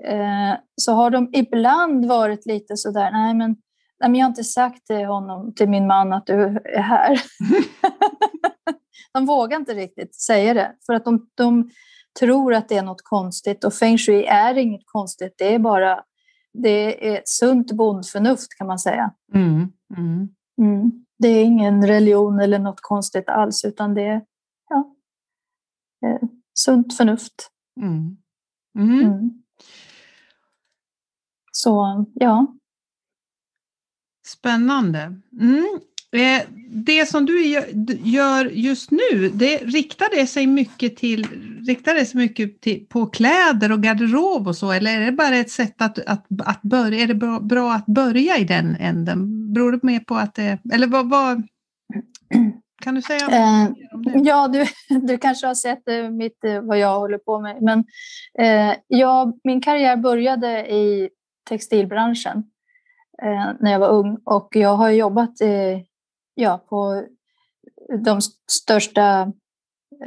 eh, 0.05 0.55
så 0.77 0.93
har 0.93 1.11
de 1.11 1.31
ibland 1.33 2.07
varit 2.07 2.47
lite 2.47 2.77
sådär, 2.77 3.11
nej 3.11 3.35
men, 3.35 3.51
nej 4.01 4.11
men 4.11 4.15
jag 4.15 4.25
har 4.25 4.31
inte 4.31 4.45
sagt 4.45 4.87
till 4.87 5.05
honom, 5.05 5.55
till 5.55 5.69
min 5.69 5.87
man 5.87 6.13
att 6.13 6.27
du 6.27 6.43
är 6.65 6.83
här. 6.83 7.21
de 9.13 9.27
vågar 9.27 9.59
inte 9.59 9.75
riktigt 9.75 10.15
säga 10.15 10.55
det 10.55 10.77
för 10.87 10.93
att 10.95 11.05
de, 11.05 11.31
de 11.35 11.71
tror 12.21 12.55
att 12.55 12.69
det 12.69 12.77
är 12.77 12.83
något 12.83 13.03
konstigt 13.03 13.65
och 13.65 13.75
feng 13.75 13.99
shui 13.99 14.25
är 14.25 14.59
inget 14.59 14.83
konstigt, 14.85 15.35
det 15.39 15.55
är 15.55 15.59
bara 15.59 16.05
det 16.53 17.09
är 17.09 17.23
sunt 17.25 17.73
bondförnuft 17.73 18.59
kan 18.59 18.67
man 18.67 18.79
säga. 18.79 19.15
Mm. 19.35 19.73
Mm. 19.97 20.29
Mm. 20.59 21.05
Det 21.19 21.29
är 21.29 21.45
ingen 21.45 21.87
religion 21.87 22.41
eller 22.41 22.59
något 22.59 22.81
konstigt 22.81 23.29
alls, 23.29 23.65
utan 23.65 23.95
det 23.95 24.03
är 24.03 24.25
ja, 24.69 24.97
eh, 26.07 26.29
sunt 26.55 26.97
förnuft. 26.97 27.51
Mm. 27.81 28.17
Mm. 28.79 29.01
Mm. 29.01 29.43
Så 31.53 32.05
ja, 32.15 32.47
Spännande. 34.27 35.21
Eh, 36.13 36.43
Det 36.85 37.09
som 37.09 37.27
du 37.27 37.47
gör 38.03 38.45
just 38.45 38.91
nu, 38.91 39.29
det 39.35 39.57
riktar 39.57 40.17
det 40.17 40.27
sig 40.27 40.47
mycket 40.47 40.97
till, 40.97 41.27
riktar 41.67 41.95
det 41.95 42.07
sig 42.07 42.21
mycket 42.21 42.61
till, 42.61 42.87
på 42.89 43.07
kläder 43.07 43.73
och 43.73 43.83
garderob 43.83 44.49
och 44.49 44.57
så, 44.57 44.73
eller 44.73 45.01
är 45.01 45.07
det 45.07 45.13
bara 45.13 45.37
ett 45.37 45.51
sätt 45.51 45.75
att, 45.83 45.99
att, 45.99 46.27
att 46.45 46.63
börja, 46.63 47.03
är 47.03 47.07
det 47.07 47.15
bra, 47.15 47.41
bra 47.41 47.73
att 47.73 47.87
börja 47.87 48.39
i 48.39 48.45
den 48.45 48.77
änden? 48.81 49.53
Beror 49.53 49.73
det 49.73 49.83
mer 49.83 50.01
på 50.01 50.15
att 50.15 50.35
det, 50.35 50.59
eller 50.73 50.87
vad, 50.87 51.11
vad 51.11 51.43
kan 52.83 52.95
du 52.95 53.03
säga 53.03 53.25
eh, 53.25 53.31
mer 53.31 53.95
om 53.95 54.03
det? 54.03 54.19
ja 54.29 54.49
du, 54.49 54.67
du 55.01 55.19
kanske 55.19 55.47
har 55.47 55.55
sett 55.55 55.89
eh, 55.89 56.11
mitt, 56.11 56.45
eh, 56.45 56.61
vad 56.61 56.79
jag 56.79 56.99
håller 56.99 57.19
på 57.19 57.41
med, 57.41 57.63
men 57.63 57.85
eh, 58.39 58.77
jag, 58.87 59.41
min 59.45 59.61
karriär 59.61 59.97
började 59.97 60.73
i 60.75 61.11
textilbranschen 61.49 62.39
eh, 63.23 63.51
när 63.61 63.73
jag 63.73 63.79
var 63.79 63.89
ung 63.89 64.19
och 64.25 64.49
jag 64.57 64.77
har 64.77 64.91
jobbat 64.91 65.41
ja, 66.35 66.65
på 66.69 67.07
de 68.05 68.21
största 68.51 69.33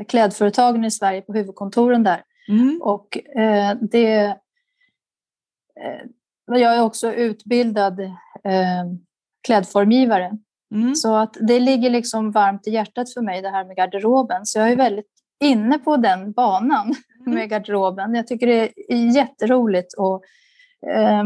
klädföretagen 0.07 0.85
i 0.85 0.91
Sverige, 0.91 1.21
på 1.21 1.33
huvudkontoren 1.33 2.03
där. 2.03 2.23
Mm. 2.49 2.81
Och 2.81 3.17
eh, 3.37 3.77
det... 3.81 4.15
Eh, 5.81 6.01
jag 6.45 6.75
är 6.75 6.81
också 6.81 7.13
utbildad 7.13 7.99
eh, 7.99 8.85
klädformgivare. 9.47 10.37
Mm. 10.75 10.95
Så 10.95 11.15
att 11.15 11.37
det 11.41 11.59
ligger 11.59 11.89
liksom 11.89 12.31
varmt 12.31 12.67
i 12.67 12.71
hjärtat 12.71 13.13
för 13.13 13.21
mig 13.21 13.41
det 13.41 13.49
här 13.49 13.65
med 13.65 13.75
garderoben. 13.75 14.45
Så 14.45 14.59
jag 14.59 14.71
är 14.71 14.75
väldigt 14.75 15.11
inne 15.39 15.79
på 15.79 15.97
den 15.97 16.31
banan 16.31 16.95
Mm. 17.25 17.39
med 17.39 17.49
garderoben. 17.49 18.15
Jag 18.15 18.27
tycker 18.27 18.47
det 18.47 18.73
är 18.87 19.15
jätteroligt 19.15 19.93
att 19.99 20.21
eh, 20.91 21.23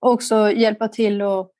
också 0.00 0.52
hjälpa 0.52 0.88
till 0.88 1.22
att 1.22 1.50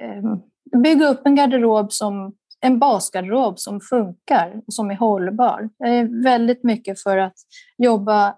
eh, 0.00 0.36
bygga 0.82 1.08
upp 1.08 1.26
en 1.26 1.34
garderob 1.34 1.92
som 1.92 2.34
en 2.60 2.78
basgarderob 2.78 3.58
som 3.58 3.80
funkar 3.80 4.62
och 4.66 4.74
som 4.74 4.90
är 4.90 4.96
hållbar. 4.96 5.70
Jag 5.78 5.96
är 5.96 6.22
väldigt 6.22 6.64
mycket 6.64 7.02
för 7.02 7.18
att 7.18 7.34
jobba 7.78 8.36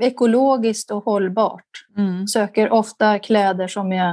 ekologiskt 0.00 0.90
och 0.90 1.04
hållbart. 1.04 1.86
Mm. 1.96 2.26
Söker 2.26 2.72
ofta 2.72 3.18
kläder 3.18 3.68
som 3.68 3.92
är 3.92 4.10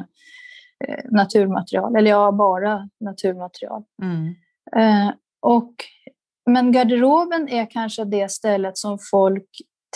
eh, 0.88 1.12
naturmaterial, 1.12 1.96
eller 1.96 2.12
ja, 2.12 2.32
bara 2.32 2.90
naturmaterial. 3.00 3.84
Mm. 4.02 4.36
Eh, 4.76 5.14
och, 5.42 5.74
men 6.46 6.72
garderoben 6.72 7.50
är 7.50 7.72
kanske 7.72 8.06
det 8.06 8.32
stället 8.32 8.78
som 8.78 8.98
folk 9.12 9.48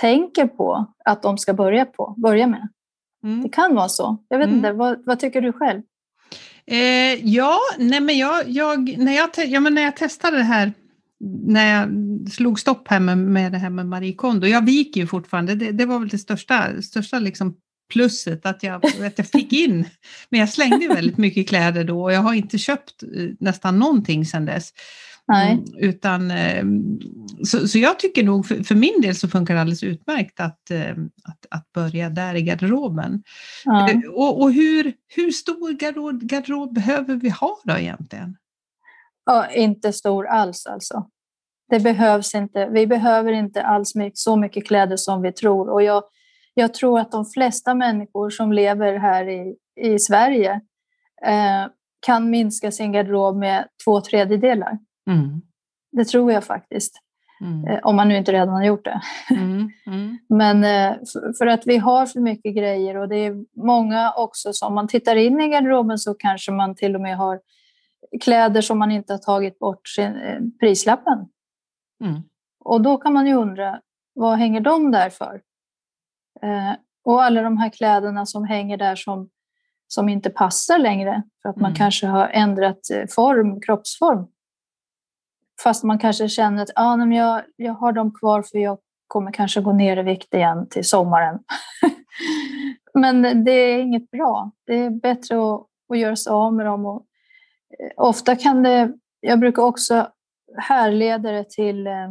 tänker 0.01 0.47
på 0.47 0.85
att 1.05 1.21
de 1.21 1.37
ska 1.37 1.53
börja, 1.53 1.85
på, 1.85 2.15
börja 2.17 2.47
med. 2.47 2.69
Mm. 3.23 3.41
Det 3.41 3.49
kan 3.49 3.75
vara 3.75 3.89
så. 3.89 4.17
Jag 4.27 4.37
vet 4.37 4.47
mm. 4.47 4.57
inte, 4.57 4.71
vad, 4.71 5.05
vad, 5.05 5.19
tycker 5.19 5.41
du 5.41 5.53
själv? 5.53 5.81
Eh, 6.67 7.25
ja, 7.25 7.59
nej 7.77 8.01
men 8.01 8.17
jag, 8.17 8.49
jag, 8.49 8.97
när, 8.97 9.13
jag, 9.13 9.29
ja, 9.47 9.59
men 9.59 9.73
när 9.73 9.81
jag 9.81 9.95
testade 9.97 10.37
det 10.37 10.43
här 10.43 10.73
när 11.45 11.79
jag 11.79 11.89
slog 12.31 12.59
stopp 12.59 12.87
här 12.87 12.99
med, 12.99 13.17
med 13.17 13.51
det 13.51 13.57
här 13.57 13.69
med 13.69 13.85
Marie 13.85 14.13
Kondo, 14.13 14.47
jag 14.47 14.65
viker 14.65 15.01
ju 15.01 15.07
fortfarande, 15.07 15.55
det, 15.55 15.71
det 15.71 15.85
var 15.85 15.99
väl 15.99 16.07
det 16.07 16.17
största, 16.17 16.81
största 16.81 17.19
liksom 17.19 17.55
plusset 17.93 18.45
att 18.45 18.63
jag, 18.63 18.85
att 18.85 19.17
jag 19.17 19.27
fick 19.27 19.53
in, 19.53 19.89
men 20.29 20.39
jag 20.39 20.49
slängde 20.49 20.87
väldigt 20.87 21.17
mycket 21.17 21.49
kläder 21.49 21.83
då 21.83 22.03
och 22.03 22.13
jag 22.13 22.19
har 22.19 22.33
inte 22.33 22.57
köpt 22.57 23.03
eh, 23.03 23.29
nästan 23.39 23.79
någonting 23.79 24.25
sedan 24.25 24.45
dess. 24.45 24.73
Nej. 25.27 25.51
Mm, 25.51 25.65
utan, 25.77 26.31
eh, 26.31 26.63
så, 27.45 27.67
så 27.67 27.79
jag 27.79 27.99
tycker 27.99 28.23
nog, 28.23 28.45
för, 28.45 28.63
för, 28.63 28.75
min 28.75 29.01
del 29.01 29.15
så 29.15 29.27
funkar 29.27 29.53
det 29.53 29.61
alldeles 29.61 29.83
utmärkt 29.83 30.39
att, 30.39 30.71
eh, 30.71 30.91
att, 31.23 31.45
att 31.49 31.71
börja 31.73 32.09
där 32.09 32.35
i 32.35 32.41
garderoben. 32.41 33.23
Ja. 33.65 33.89
Och, 34.13 34.41
och 34.41 34.53
hur, 34.53 34.93
hur 35.15 35.31
stor 35.31 35.71
garderob, 35.71 36.21
garderob 36.21 36.73
behöver 36.73 37.15
vi 37.15 37.29
ha 37.29 37.59
då 37.63 37.77
egentligen? 37.77 38.37
Ja, 39.25 39.49
inte 39.49 39.93
stor 39.93 40.27
alls 40.27 40.65
alltså. 40.65 41.07
Det 41.69 41.79
behövs 41.79 42.35
inte. 42.35 42.69
Vi 42.69 42.87
behöver 42.87 43.31
inte 43.31 43.63
alls 43.63 43.93
så 44.13 44.35
mycket 44.35 44.67
kläder 44.67 44.97
som 44.97 45.21
vi 45.21 45.31
tror. 45.31 45.69
Och 45.69 45.83
jag, 45.83 46.03
jag 46.53 46.73
tror 46.73 46.99
att 46.99 47.11
de 47.11 47.25
flesta 47.25 47.75
människor 47.75 48.29
som 48.29 48.53
lever 48.53 48.97
här 48.99 49.29
i, 49.29 49.55
i 49.81 49.99
Sverige 49.99 50.51
eh, 51.25 51.67
kan 52.05 52.29
minska 52.29 52.71
sin 52.71 52.91
garderob 52.91 53.37
med 53.37 53.67
två 53.85 54.01
tredjedelar. 54.01 54.77
Mm. 55.09 55.41
Det 55.91 56.05
tror 56.05 56.31
jag 56.31 56.43
faktiskt. 56.43 57.03
Mm. 57.41 57.67
Eh, 57.67 57.79
om 57.83 57.95
man 57.95 58.07
nu 58.07 58.17
inte 58.17 58.31
redan 58.31 58.49
har 58.49 58.63
gjort 58.63 58.85
det. 58.85 59.01
Mm. 59.29 59.69
mm. 59.87 60.17
Men 60.29 60.63
eh, 60.63 60.97
för, 61.37 61.47
att 61.47 61.67
vi 61.67 61.77
har 61.77 62.05
för 62.05 62.19
mycket 62.19 62.55
grejer 62.55 62.97
och 62.97 63.09
det 63.09 63.15
är 63.15 63.45
många 63.65 64.13
också, 64.13 64.53
så 64.53 64.67
om 64.67 64.75
man 64.75 64.87
tittar 64.87 65.15
in 65.15 65.41
i 65.41 65.47
garderoben 65.47 65.97
så 65.97 66.13
kanske 66.13 66.51
man 66.51 66.75
till 66.75 66.95
och 66.95 67.01
med 67.01 67.17
har 67.17 67.39
kläder 68.21 68.61
som 68.61 68.79
man 68.79 68.91
inte 68.91 69.13
har 69.13 69.17
tagit 69.17 69.59
bort 69.59 69.87
sin, 69.87 70.15
eh, 70.15 70.39
prislappen. 70.59 71.29
Mm. 72.03 72.21
Och 72.59 72.81
då 72.81 72.97
kan 72.97 73.13
man 73.13 73.27
ju 73.27 73.33
undra, 73.33 73.81
vad 74.13 74.37
hänger 74.37 74.61
de 74.61 74.91
där 74.91 75.09
för? 75.09 75.41
Och 77.03 77.23
alla 77.23 77.41
de 77.41 77.57
här 77.57 77.69
kläderna 77.69 78.25
som 78.25 78.45
hänger 78.45 78.77
där 78.77 78.95
som, 78.95 79.29
som 79.87 80.09
inte 80.09 80.29
passar 80.29 80.77
längre 80.77 81.23
för 81.41 81.49
att 81.49 81.55
mm. 81.55 81.61
man 81.61 81.75
kanske 81.75 82.07
har 82.07 82.27
ändrat 82.27 82.79
form, 83.15 83.61
kroppsform. 83.61 84.27
Fast 85.63 85.83
man 85.83 85.99
kanske 85.99 86.29
känner 86.29 86.63
att 86.63 86.69
ah, 86.75 86.97
men 86.97 87.11
jag, 87.11 87.43
jag 87.55 87.73
har 87.73 87.91
dem 87.91 88.13
kvar 88.13 88.41
för 88.41 88.57
jag 88.57 88.77
kommer 89.07 89.31
kanske 89.31 89.61
gå 89.61 89.73
ner 89.73 89.97
i 89.97 90.03
vikt 90.03 90.33
igen 90.33 90.67
till 90.69 90.85
sommaren. 90.85 91.39
men 92.93 93.43
det 93.43 93.51
är 93.51 93.79
inget 93.79 94.11
bra. 94.11 94.51
Det 94.65 94.75
är 94.75 94.89
bättre 94.89 95.35
att, 95.35 95.67
att 95.89 95.99
göra 95.99 96.15
sig 96.15 96.31
av 96.31 96.53
med 96.53 96.65
dem. 96.65 96.85
Och, 96.85 97.05
eh, 97.79 97.91
ofta 97.97 98.35
kan 98.35 98.63
det, 98.63 98.93
jag 99.19 99.39
brukar 99.39 99.63
också 99.63 100.07
härleda 100.57 101.31
det 101.31 101.49
till 101.49 101.87
eh, 101.87 102.03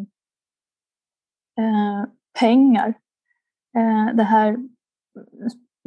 eh 1.59 2.05
pengar 2.41 2.89
eh, 3.77 4.15
det 4.15 4.23
här 4.23 4.57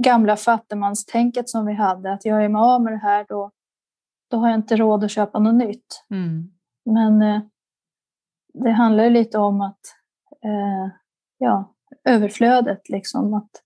gamla 0.04 0.38
fattigmanstänket 0.38 1.50
som 1.50 1.66
vi 1.66 1.74
hade, 1.74 2.14
att 2.14 2.26
jag 2.26 2.46
är 2.46 2.50
mig 2.50 2.60
av 2.60 2.82
med 2.82 2.94
det 2.94 2.98
här, 2.98 3.26
då, 3.30 3.52
då 4.32 4.38
har 4.38 4.50
jag 4.50 4.58
inte 4.58 4.76
råd 4.76 5.04
att 5.04 5.12
köpa 5.12 5.40
något 5.40 5.56
nytt. 5.56 6.04
Mm. 6.10 6.52
Men 6.86 7.22
eh, 7.22 7.42
det 8.64 8.72
handlar 8.72 9.10
lite 9.10 9.38
om 9.38 9.62
att 9.62 9.80
eh, 10.44 10.94
ja, 11.38 11.76
överflödet, 12.04 12.90
liksom, 12.90 13.34
att 13.34 13.62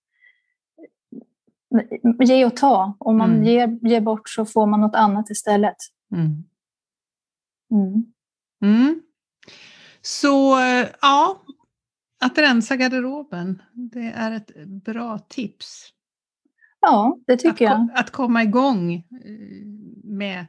ge 2.20 2.46
och 2.46 2.58
ta. 2.58 2.98
Om 3.00 3.18
man 3.18 3.32
mm. 3.32 3.44
ger, 3.44 3.80
ger 3.82 4.02
bort 4.02 4.30
så 4.30 4.46
får 4.46 4.68
man 4.68 4.82
något 4.82 4.96
annat 4.96 5.30
istället. 5.30 5.78
Mm. 6.12 6.44
mm. 7.72 8.14
mm. 8.62 9.02
Så 10.02 10.58
ja, 11.02 11.42
att 12.22 12.38
rensa 12.38 12.76
garderoben, 12.76 13.62
det 13.74 14.14
är 14.16 14.32
ett 14.32 14.66
bra 14.66 15.20
tips. 15.20 15.90
Ja, 16.82 17.18
det 17.28 17.38
tycker 17.38 17.66
att, 17.66 17.72
jag. 17.72 17.90
Att 17.94 18.10
komma 18.10 18.44
igång 18.44 18.94
eh, 18.94 19.04
med, 20.04 20.46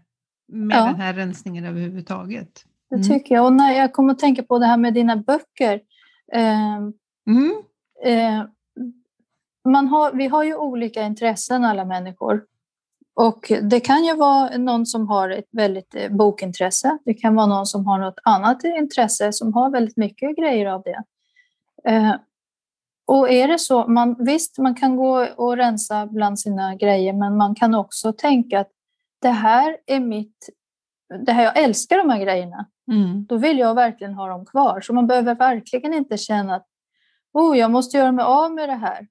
med 0.48 0.76
ja. 0.76 0.85
den 0.85 1.00
här 1.00 1.14
rensningen 1.14 1.64
överhuvudtaget. 1.64 2.64
Det 2.90 2.96
mm. 2.96 3.09
tycker 3.09 3.35
jag. 3.35 3.44
Och 3.44 3.53
när 3.53 3.72
jag 3.72 3.92
kommer 3.92 4.12
att 4.12 4.18
tänka 4.18 4.42
på 4.42 4.59
det 4.59 4.66
här 4.66 4.76
med 4.76 4.94
dina 4.94 5.16
böcker. 5.16 5.81
Eh, 6.33 6.76
mm. 7.26 7.62
eh, 8.05 8.44
man 9.68 9.88
har, 9.88 10.12
vi 10.12 10.26
har 10.26 10.44
ju 10.44 10.57
olika 10.57 11.03
intressen 11.03 11.64
alla 11.64 11.85
människor. 11.85 12.44
Och 13.14 13.53
det 13.62 13.81
kan 13.81 14.05
ju 14.05 14.16
vara 14.16 14.57
någon 14.59 14.87
som 14.87 15.09
har 15.09 15.31
ett 15.31 15.48
väldigt 15.53 15.94
eh, 15.94 16.11
bokintresse. 16.11 16.98
Det 17.05 17.14
kan 17.14 17.35
vara 17.35 17.46
någon 17.46 17.66
som 17.66 17.87
har 17.87 17.98
något 17.98 18.20
annat 18.24 18.64
intresse 18.64 19.33
som 19.33 19.55
har 19.55 19.70
väldigt 19.70 19.96
mycket 19.96 20.37
grejer 20.37 20.66
av 20.66 20.83
det. 20.83 21.03
Eh, 21.90 22.14
och 23.07 23.31
är 23.31 23.48
det 23.48 23.59
så, 23.59 23.87
man, 23.87 24.16
visst 24.18 24.59
man 24.59 24.74
kan 24.74 24.96
gå 24.96 25.26
och 25.37 25.57
rensa 25.57 26.07
bland 26.07 26.40
sina 26.40 26.74
grejer 26.74 27.12
men 27.12 27.37
man 27.37 27.55
kan 27.55 27.74
också 27.74 28.12
tänka 28.12 28.61
att 28.61 28.70
det 29.22 29.31
här 29.31 29.76
är 29.87 30.00
mitt, 30.00 30.48
det 31.18 31.33
här, 31.33 31.44
jag 31.44 31.59
älskar 31.59 31.99
de 31.99 32.11
här 32.11 32.20
grejerna. 32.25 32.66
Mm. 32.92 33.27
Då 33.27 33.37
vill 33.37 33.59
jag 33.59 33.75
verkligen 33.75 34.14
ha 34.14 34.29
dem 34.29 34.46
kvar. 34.46 34.81
Så 34.81 34.92
man 34.92 35.07
behöver 35.07 35.35
verkligen 35.35 35.94
inte 35.94 36.18
känna 36.18 36.55
att 36.55 36.66
oh, 37.33 37.59
jag 37.59 37.70
måste 37.70 37.96
göra 37.96 38.12
mig 38.12 38.25
av 38.25 38.55
med 38.55 38.68
det 38.68 38.75
här. 38.75 39.07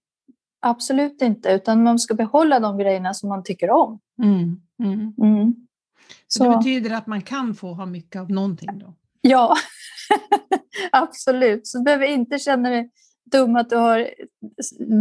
Absolut 0.62 1.22
inte, 1.22 1.50
utan 1.50 1.84
man 1.84 2.00
ska 2.00 2.14
behålla 2.14 2.60
de 2.60 2.78
grejerna 2.78 3.14
som 3.14 3.30
man 3.30 3.44
tycker 3.44 3.70
om. 3.70 4.00
Mm. 4.24 4.62
Mm. 4.84 5.14
mm. 5.18 5.56
Så, 6.28 6.44
så 6.44 6.52
det 6.52 6.58
betyder 6.58 6.96
att 6.96 7.08
man 7.08 7.22
kan 7.22 7.56
få 7.56 7.74
ha 7.74 7.86
mycket 7.86 8.22
av 8.22 8.32
någonting 8.32 8.80
då? 8.80 8.94
Ja, 9.22 9.56
absolut. 10.92 11.68
Så 11.68 11.78
du 11.78 11.84
behöver 11.84 12.06
inte 12.06 12.40
känna 12.40 12.70
dig 12.70 12.92
dum 13.32 13.56
att 13.56 13.70
du 13.70 13.76
har 13.76 14.10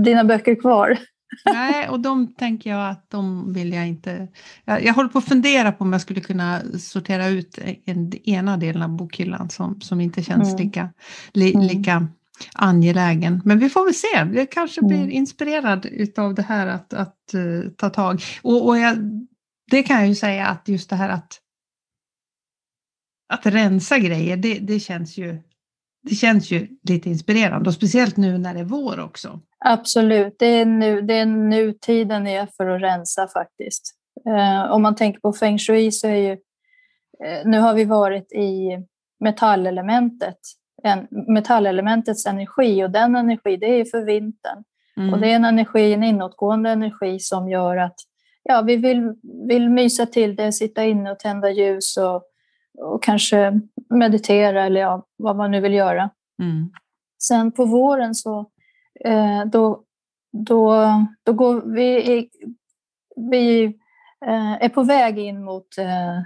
dina 0.05 0.25
böcker 0.25 0.55
kvar. 0.55 0.99
Nej, 1.45 1.89
och 1.89 2.01
de 2.01 2.35
tänker 2.35 2.71
jag 2.71 2.91
att 2.91 3.11
de 3.11 3.53
vill 3.53 3.73
jag 3.73 3.89
inte... 3.89 4.29
Jag, 4.65 4.85
jag 4.85 4.95
håller 4.95 5.09
på 5.09 5.19
att 5.19 5.25
fundera 5.25 5.73
på 5.73 5.85
om 5.85 5.93
jag 5.93 6.01
skulle 6.01 6.21
kunna 6.21 6.61
sortera 6.79 7.29
ut 7.29 7.59
en, 7.85 8.13
ena 8.29 8.57
delen 8.57 8.83
av 8.83 8.97
bokhyllan 8.97 9.51
som, 9.51 9.81
som 9.81 10.01
inte 10.01 10.23
känns 10.23 10.49
mm. 10.49 10.67
lika, 10.67 10.93
li, 11.33 11.55
mm. 11.55 11.67
lika 11.67 12.09
angelägen. 12.55 13.43
Men 13.45 13.59
vi 13.59 13.69
får 13.69 13.85
väl 13.85 13.95
se, 13.95 14.39
jag 14.39 14.51
kanske 14.51 14.83
blir 14.83 14.99
mm. 14.99 15.11
inspirerad 15.11 15.87
av 16.19 16.35
det 16.35 16.43
här 16.43 16.67
att, 16.67 16.95
att 16.95 17.17
uh, 17.35 17.71
ta 17.71 17.91
tag. 17.91 18.23
Och, 18.43 18.67
och 18.67 18.79
jag, 18.79 18.99
det 19.71 19.83
kan 19.83 19.99
jag 19.99 20.09
ju 20.09 20.15
säga 20.15 20.47
att 20.47 20.69
just 20.69 20.91
det 20.91 20.97
här 20.97 21.09
att 21.09 21.41
att 23.29 23.47
rensa 23.47 23.99
grejer, 23.99 24.37
det, 24.37 24.59
det, 24.59 24.81
känns 24.81 25.19
ju, 25.19 25.43
det 26.03 26.15
känns 26.15 26.51
ju 26.51 26.69
lite 26.89 27.09
inspirerande 27.09 27.69
och 27.69 27.75
speciellt 27.75 28.17
nu 28.17 28.39
när 28.39 28.55
det 28.55 28.61
är 28.61 28.65
vår 28.65 29.01
också. 29.01 29.41
Absolut, 29.65 30.37
det 30.39 30.47
är 30.47 30.65
nu, 30.65 31.01
det 31.01 31.15
är 31.15 31.27
nu 31.27 31.73
tiden 31.73 32.27
är 32.27 32.49
för 32.57 32.67
att 32.67 32.83
rensa 32.83 33.29
faktiskt. 33.29 33.95
Eh, 34.27 34.73
om 34.73 34.83
man 34.83 34.95
tänker 34.95 35.21
på 35.21 35.33
feng 35.33 35.59
shui 35.59 35.93
så 35.93 36.07
är 36.07 36.15
ju, 36.15 36.33
eh, 37.25 37.45
nu 37.45 37.59
har 37.59 37.75
vi 37.75 37.85
varit 37.85 38.33
i 38.33 38.79
metallelementet, 39.21 40.39
en, 40.83 41.07
metallelementets 41.35 42.27
energi 42.27 42.85
och 42.85 42.91
den 42.91 43.17
energi 43.17 43.57
det 43.57 43.81
är 43.81 43.85
för 43.85 44.05
vintern. 44.05 44.65
Mm. 44.97 45.15
Och 45.15 45.21
det 45.21 45.31
är 45.31 45.37
en 45.37 45.45
energi, 45.45 45.93
en 45.93 46.05
inåtgående 46.05 46.71
energi 46.71 47.19
som 47.21 47.49
gör 47.49 47.77
att 47.77 47.97
ja, 48.43 48.63
vi 48.63 48.77
vill, 48.77 49.15
vill 49.49 49.71
mysa 49.71 50.07
till 50.07 50.37
det, 50.37 50.53
sitta 50.53 50.85
inne 50.85 51.11
och 51.11 51.19
tända 51.19 51.51
ljus 51.51 51.97
och 51.97 52.23
och 52.81 53.03
kanske 53.03 53.61
meditera 53.91 54.65
eller 54.65 54.81
ja, 54.81 55.07
vad 55.17 55.37
man 55.37 55.51
nu 55.51 55.61
vill 55.61 55.75
göra. 55.75 56.11
Mm. 56.43 56.71
Sen 57.23 57.53
på 57.53 57.65
våren 57.65 58.15
så 58.15 58.51
eh, 59.05 59.45
då, 59.45 59.85
då, 60.33 60.91
då 61.23 61.33
går 61.33 61.63
vi, 61.75 62.29
vi 63.31 63.65
eh, 64.27 64.53
är 64.53 64.69
på 64.69 64.83
väg 64.83 65.19
in 65.19 65.45
mot 65.45 65.79
eh, 65.79 66.23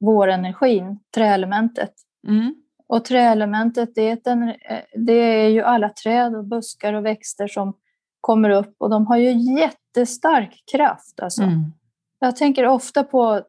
vårenergin, 0.00 0.98
träelementet. 1.14 1.92
Mm. 2.28 2.54
Och 2.86 3.04
träelementet 3.04 3.94
det 3.94 4.10
är, 4.10 4.32
en, 4.32 4.48
eh, 4.48 4.82
det 4.94 5.12
är 5.12 5.48
ju 5.48 5.62
alla 5.62 5.88
träd 5.88 6.36
och 6.36 6.44
buskar 6.44 6.92
och 6.92 7.04
växter 7.04 7.46
som 7.46 7.74
kommer 8.20 8.50
upp 8.50 8.74
och 8.78 8.90
de 8.90 9.06
har 9.06 9.16
ju 9.16 9.58
jättestark 9.60 10.64
kraft. 10.72 11.20
Alltså. 11.20 11.42
Mm. 11.42 11.72
Jag 12.18 12.36
tänker 12.36 12.66
ofta 12.66 13.04
på 13.04 13.42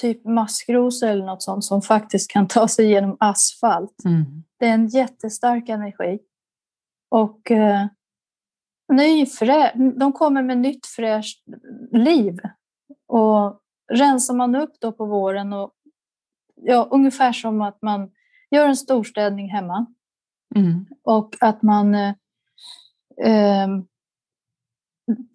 typ 0.00 0.24
maskrosor 0.24 1.08
eller 1.08 1.26
något 1.26 1.42
sånt 1.42 1.64
som 1.64 1.82
faktiskt 1.82 2.30
kan 2.30 2.48
ta 2.48 2.68
sig 2.68 2.86
genom 2.86 3.16
asfalt. 3.20 4.04
Mm. 4.04 4.24
Det 4.58 4.66
är 4.66 4.74
en 4.74 4.86
jättestark 4.88 5.68
energi. 5.68 6.18
Och 7.10 7.50
eh, 7.50 7.86
ny 8.92 9.26
frä, 9.26 9.72
de 9.98 10.12
kommer 10.12 10.42
med 10.42 10.58
nytt 10.58 10.86
fräscht 10.86 11.44
liv. 11.92 12.38
Och 13.08 13.60
rensar 13.92 14.34
man 14.34 14.54
upp 14.54 14.72
då 14.80 14.92
på 14.92 15.06
våren 15.06 15.52
och 15.52 15.72
ja, 16.54 16.88
ungefär 16.90 17.32
som 17.32 17.62
att 17.62 17.82
man 17.82 18.10
gör 18.50 18.68
en 18.68 18.76
storstädning 18.76 19.50
hemma 19.50 19.86
Mm. 20.56 20.86
och 21.04 21.36
att 21.40 21.62
man 21.62 21.94
eh, 21.94 22.14
ehm, 23.24 23.86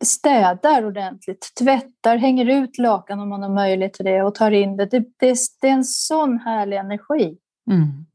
städar 0.04 0.86
ordentligt, 0.86 1.52
tvättar, 1.60 2.18
hänger 2.18 2.46
ut 2.46 2.78
lakan 2.78 3.20
om 3.20 3.30
man 3.30 3.42
har 3.44 3.50
möjlighet 3.50 3.94
till 3.94 4.06
det 4.06 4.24
och 4.24 4.36
tar 4.36 4.52
in 4.52 4.78
det. 4.78 4.86
Det, 4.86 5.00
det, 5.00 5.38
det 5.62 5.68
är 5.68 5.74
en 5.74 5.84
sån 5.84 6.40
härlig 6.40 6.78
energi 6.78 7.38
Mm. 7.72 8.06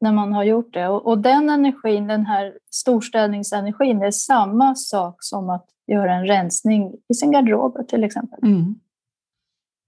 när 0.00 0.12
man 0.12 0.32
har 0.32 0.44
gjort 0.44 0.74
det. 0.74 0.88
Och, 0.88 1.06
och 1.06 1.18
den 1.18 1.50
energin, 1.50 2.06
den 2.06 2.26
här 2.26 2.58
storstädningsenergin, 2.70 4.02
är 4.02 4.10
samma 4.10 4.74
sak 4.74 5.16
som 5.18 5.50
att 5.50 5.66
göra 5.86 6.14
en 6.14 6.26
rensning 6.26 6.92
i 7.08 7.14
sin 7.14 7.32
garderob 7.32 7.88
till 7.88 8.04
exempel. 8.04 8.38
Mm. 8.42 8.74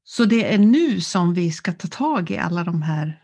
Så 0.05 0.25
det 0.25 0.55
är 0.55 0.59
nu 0.59 1.01
som 1.01 1.35
vi 1.35 1.51
ska 1.51 1.73
ta 1.73 1.89
tag 1.89 2.31
i 2.31 2.39
alla 2.39 2.65
de 2.65 2.83
här 2.83 3.24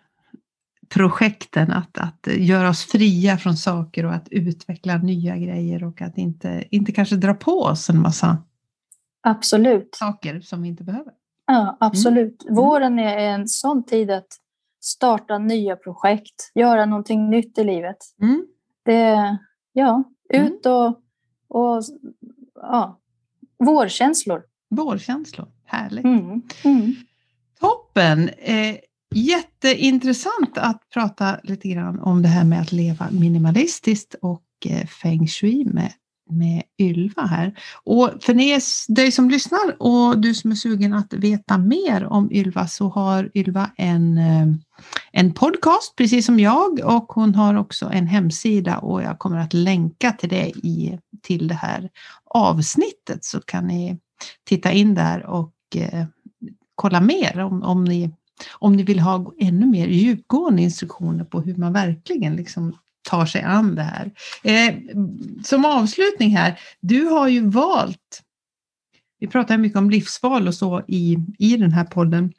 projekten, 0.94 1.70
att, 1.72 1.98
att 1.98 2.26
göra 2.37 2.68
oss 2.68 2.85
fria 2.85 3.37
från 3.37 3.57
saker 3.57 4.07
och 4.07 4.14
att 4.14 4.29
utveckla 4.31 4.98
nya 4.98 5.37
grejer 5.37 5.85
och 5.85 6.03
att 6.03 6.18
inte, 6.18 6.64
inte 6.70 6.92
kanske 6.92 7.16
dra 7.16 7.35
på 7.35 7.61
oss 7.62 7.90
en 7.90 8.00
massa 8.00 8.38
Absolut. 9.22 9.94
saker 9.94 10.40
som 10.40 10.62
vi 10.62 10.68
inte 10.68 10.85
behöver. 10.85 11.12
Ja, 11.46 11.76
absolut. 11.81 12.42
Mm. 12.42 12.55
Våren 12.55 12.98
är 12.98 13.18
en 13.18 13.48
sån 13.48 13.85
tid 13.85 14.11
att 14.11 14.26
starta 14.83 15.38
nya 15.38 15.76
projekt, 15.76 16.50
göra 16.55 16.87
någonting 16.87 17.31
nytt 17.31 17.59
i 17.59 17.64
livet. 17.64 17.96
Mm. 18.22 18.46
Det, 18.85 19.38
ja, 19.72 20.05
Mm. 20.35 20.46
ut 20.46 20.66
och, 20.66 20.87
och 21.48 21.83
ja, 22.55 23.00
vårkänslor. 23.59 24.42
Vårkänslor, 24.70 25.48
härligt. 25.64 26.05
Mm. 26.05 26.42
Mm. 26.64 26.94
Toppen! 27.61 28.29
Eh, 28.29 28.76
jätteintressant 29.14 30.59
att 30.59 30.83
prata 30.94 31.40
lite 31.42 31.68
grann 31.68 32.01
om 32.01 32.23
det 32.23 32.29
här 32.29 32.44
med 32.44 32.61
att 32.61 32.73
leva 32.73 33.09
minimalistiskt 33.11 34.14
och 34.23 34.42
eh, 34.66 34.87
feng 34.87 35.27
shui 35.27 35.64
med, 35.64 35.92
med 36.31 36.62
Ylva 36.79 37.23
här. 37.23 37.59
Och 37.85 38.11
för 38.20 38.35
ni, 38.35 38.61
dig 38.88 39.12
som 39.12 39.31
lyssnar 39.31 39.83
och 39.83 40.18
du 40.18 40.35
som 40.35 40.51
är 40.51 40.55
sugen 40.55 40.94
att 40.94 41.12
veta 41.12 41.59
mer 41.59 42.05
om 42.05 42.33
Ylva 42.33 42.66
så 42.66 42.88
har 42.88 43.31
Ylva 43.35 43.70
en, 43.77 44.18
eh, 44.18 44.46
en 45.12 45.33
podcast 45.33 45.96
precis 45.96 46.27
som 46.27 46.40
jag 46.40 46.81
och 46.85 47.12
hon 47.12 47.35
har 47.35 47.55
också 47.55 47.90
en 47.92 48.07
hemsida 48.07 48.79
och 48.79 49.03
jag 49.03 49.18
kommer 49.18 49.38
att 49.38 49.55
länka 49.55 50.12
till 50.12 50.29
det 50.29 50.49
i, 50.49 50.99
till 51.23 51.49
det 51.49 51.55
här 51.55 51.90
avsnittet 52.25 53.25
så 53.25 53.40
kan 53.40 53.66
ni 53.66 53.99
titta 54.49 54.73
in 54.73 54.94
där 54.94 55.27
och 55.27 55.53
eh, 55.75 56.05
kolla 56.75 57.01
mer 57.01 57.38
om, 57.40 57.62
om, 57.62 57.85
ni, 57.85 58.11
om 58.50 58.72
ni 58.72 58.83
vill 58.83 59.00
ha 59.00 59.33
ännu 59.38 59.66
mer 59.66 59.88
djupgående 59.88 60.62
instruktioner 60.62 61.24
på 61.24 61.40
hur 61.40 61.55
man 61.55 61.72
verkligen 61.72 62.37
liksom 62.37 62.76
tar 63.03 63.26
sig 63.26 63.42
an 63.42 63.74
det 63.74 63.83
här. 63.83 64.11
Eh, 64.42 64.74
som 65.44 65.64
avslutning 65.64 66.37
här, 66.37 66.61
du 66.81 67.05
har 67.05 67.29
ju 67.29 67.46
valt, 67.46 68.22
vi 69.18 69.26
pratar 69.26 69.59
mycket 69.59 69.79
om 69.79 69.90
livsval 69.90 70.48
och 70.48 70.55
så 70.55 70.83
i, 70.88 71.18
i 71.38 71.57
den 71.57 71.72
här 71.72 71.85
podden, 71.85 72.33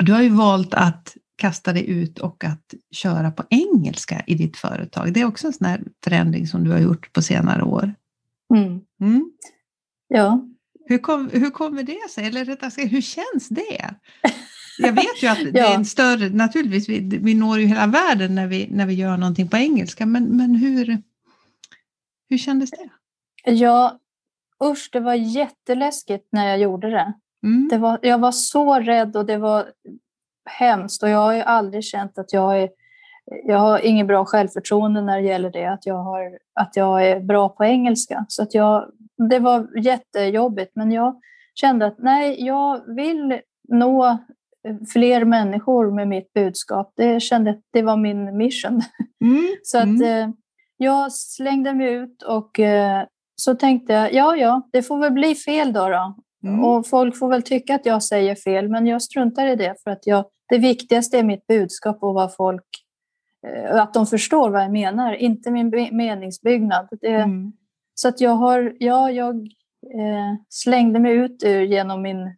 du 0.00 0.12
har 0.12 0.22
ju 0.22 0.28
valt 0.28 0.74
att 0.74 1.16
kasta 1.36 1.72
dig 1.72 1.90
ut 1.90 2.18
och 2.18 2.44
att 2.44 2.74
köra 2.90 3.30
på 3.30 3.44
engelska 3.50 4.22
i 4.26 4.34
ditt 4.34 4.56
företag. 4.56 5.12
Det 5.12 5.20
är 5.20 5.24
också 5.24 5.46
en 5.46 5.52
sån 5.52 5.66
här 5.66 5.82
förändring 6.04 6.46
som 6.46 6.64
du 6.64 6.70
har 6.70 6.78
gjort 6.78 7.12
på 7.12 7.22
senare 7.22 7.62
år. 7.62 7.94
Mm. 8.54 8.80
Mm. 9.00 9.32
Ja. 10.08 10.48
Hur, 10.84 10.98
kom, 10.98 11.30
hur 11.32 11.50
kommer 11.50 11.82
det 11.82 12.10
sig? 12.10 12.26
Eller 12.26 12.44
rättare 12.44 12.70
sagt, 12.70 12.92
hur 12.92 13.00
känns 13.00 13.48
det? 13.48 13.94
Jag 14.78 14.92
vet 14.92 15.22
ju 15.22 15.26
att 15.26 15.38
det 15.52 15.60
är 15.60 15.74
en 15.74 15.84
större, 15.84 16.28
naturligtvis, 16.28 16.88
vi, 16.88 17.18
vi 17.22 17.34
når 17.34 17.58
ju 17.58 17.66
hela 17.66 17.86
världen 17.86 18.34
när 18.34 18.46
vi, 18.46 18.68
när 18.70 18.86
vi 18.86 18.94
gör 18.94 19.16
någonting 19.16 19.48
på 19.48 19.56
engelska, 19.56 20.06
men, 20.06 20.24
men 20.24 20.54
hur, 20.54 21.02
hur 22.28 22.38
kändes 22.38 22.70
det? 22.70 22.90
ja, 23.44 23.98
usch, 24.64 24.88
det 24.92 25.00
var 25.00 25.14
jätteläskigt 25.14 26.28
när 26.32 26.48
jag 26.48 26.58
gjorde 26.58 26.90
det. 26.90 27.12
Mm. 27.42 27.68
det 27.68 27.78
var, 27.78 27.98
jag 28.02 28.18
var 28.18 28.32
så 28.32 28.80
rädd 28.80 29.16
och 29.16 29.26
det 29.26 29.38
var 29.38 29.66
hemskt 30.50 31.02
och 31.02 31.08
jag 31.08 31.18
har 31.18 31.32
ju 31.32 31.40
aldrig 31.40 31.84
känt 31.84 32.18
att 32.18 32.32
jag 32.32 32.62
är 32.62 32.70
jag 33.44 33.58
har 33.58 33.78
ingen 33.78 34.06
bra 34.06 34.24
självförtroende 34.24 35.02
när 35.02 35.20
det 35.20 35.28
gäller 35.28 35.50
det, 35.50 35.66
att 35.66 35.86
jag, 35.86 36.02
har, 36.02 36.38
att 36.54 36.76
jag 36.76 37.08
är 37.08 37.20
bra 37.20 37.48
på 37.48 37.64
engelska. 37.64 38.24
Så 38.28 38.42
att 38.42 38.54
jag, 38.54 38.90
det 39.30 39.38
var 39.38 39.78
jättejobbigt, 39.78 40.72
men 40.74 40.92
jag 40.92 41.20
kände 41.54 41.86
att 41.86 41.98
nej, 41.98 42.46
jag 42.46 42.94
vill 42.94 43.40
nå 43.68 44.18
fler 44.92 45.24
människor 45.24 45.90
med 45.90 46.08
mitt 46.08 46.32
budskap. 46.32 46.92
Det 46.96 47.20
kände 47.20 47.60
det 47.72 47.82
var 47.82 47.96
min 47.96 48.36
mission. 48.36 48.82
Mm. 49.24 49.46
Så 49.62 49.78
att 49.78 49.84
Mm. 49.84 50.02
eh, 50.28 50.34
jag 50.76 51.12
slängde 51.12 51.74
mig 51.74 51.92
ut 51.94 52.22
och 52.22 52.60
eh, 52.60 53.04
så 53.36 53.54
tänkte 53.54 53.92
jag, 53.92 54.14
ja, 54.14 54.36
ja, 54.36 54.68
det 54.72 54.82
får 54.82 54.98
väl 54.98 55.12
bli 55.12 55.34
fel 55.34 55.72
då. 55.72 55.88
då. 55.88 56.14
Mm. 56.48 56.64
Och 56.64 56.86
folk 56.86 57.18
får 57.18 57.28
väl 57.28 57.42
tycka 57.42 57.74
att 57.74 57.86
jag 57.86 58.02
säger 58.02 58.34
fel, 58.34 58.68
men 58.68 58.86
jag 58.86 59.02
struntar 59.02 59.46
i 59.46 59.56
det 59.56 59.74
för 59.84 59.90
att 59.90 60.06
jag, 60.06 60.24
det 60.48 60.58
viktigaste 60.58 61.18
är 61.18 61.22
mitt 61.22 61.46
budskap 61.46 62.02
och 62.02 62.14
vad 62.14 62.34
folk, 62.34 62.64
eh, 63.46 63.76
att 63.80 63.94
de 63.94 64.06
förstår 64.06 64.50
vad 64.50 64.62
jag 64.62 64.72
menar, 64.72 65.12
inte 65.14 65.50
min 65.50 65.70
meningsbyggnad. 65.92 66.88
Det, 67.00 67.08
Mm. 67.08 67.52
Så 67.94 68.08
att 68.08 68.20
jag 68.20 68.30
har, 68.30 68.76
ja, 68.78 69.10
jag 69.10 69.48
slängde 70.48 71.00
mig 71.00 71.12
ut 71.12 71.42
ur 71.44 71.60
genom 71.62 72.02
min 72.02 72.36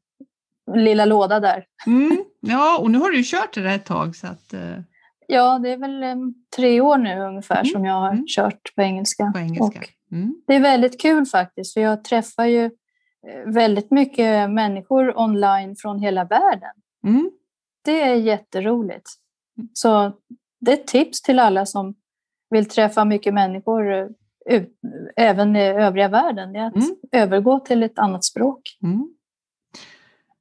lilla 0.74 1.04
låda 1.04 1.40
där. 1.40 1.64
Mm. 1.86 2.24
Ja, 2.40 2.78
och 2.78 2.90
nu 2.90 2.98
har 2.98 3.10
du 3.10 3.16
ju 3.16 3.22
kört 3.24 3.54
det 3.54 3.60
där 3.62 3.74
ett 3.74 3.84
tag 3.86 4.16
så 4.16 4.26
att, 4.26 4.52
eh, 4.52 4.78
Ja, 5.26 5.58
det 5.58 5.68
är 5.72 5.76
väl 5.76 6.02
eh, 6.02 6.16
tre 6.56 6.80
år 6.80 6.98
nu 6.98 7.20
ungefär 7.20 7.60
Mm, 7.60 7.66
som 7.66 7.84
jag 7.84 7.94
har 7.94 8.12
mm. 8.12 8.24
kört 8.28 8.74
på 8.76 8.82
engelska. 8.82 9.30
på 9.34 9.38
engelska. 9.38 9.80
Mm. 10.12 10.34
det 10.46 10.54
är 10.54 10.60
väldigt 10.60 11.00
kul 11.00 11.26
faktiskt, 11.26 11.74
för 11.74 11.80
jag 11.80 12.04
träffar 12.04 12.44
ju 12.44 12.64
eh, 12.64 12.70
väldigt 13.46 13.90
mycket 13.90 14.50
människor 14.50 15.18
online 15.18 15.76
från 15.76 15.98
hela 15.98 16.24
världen. 16.24 16.70
Mm. 17.06 17.30
Det 17.84 18.02
är 18.02 18.14
jätteroligt. 18.14 19.10
Mm. 19.58 19.68
Så 19.72 20.12
det 20.60 20.70
är 20.72 20.76
ett 20.76 20.86
tips 20.86 21.22
till 21.22 21.38
alla 21.38 21.66
som 21.66 21.94
vill 22.50 22.68
träffa 22.68 23.04
mycket 23.04 23.34
människor 23.34 23.92
ut, 24.50 24.68
även 25.16 25.56
i 25.56 25.62
övriga 25.68 26.08
världen. 26.08 26.52
Det 26.52 26.58
är 26.58 26.66
att 26.66 26.74
Mm. 26.76 26.96
övergå 27.12 27.60
till 27.60 27.82
ett 27.82 27.98
annat 27.98 28.24
språk. 28.24 28.60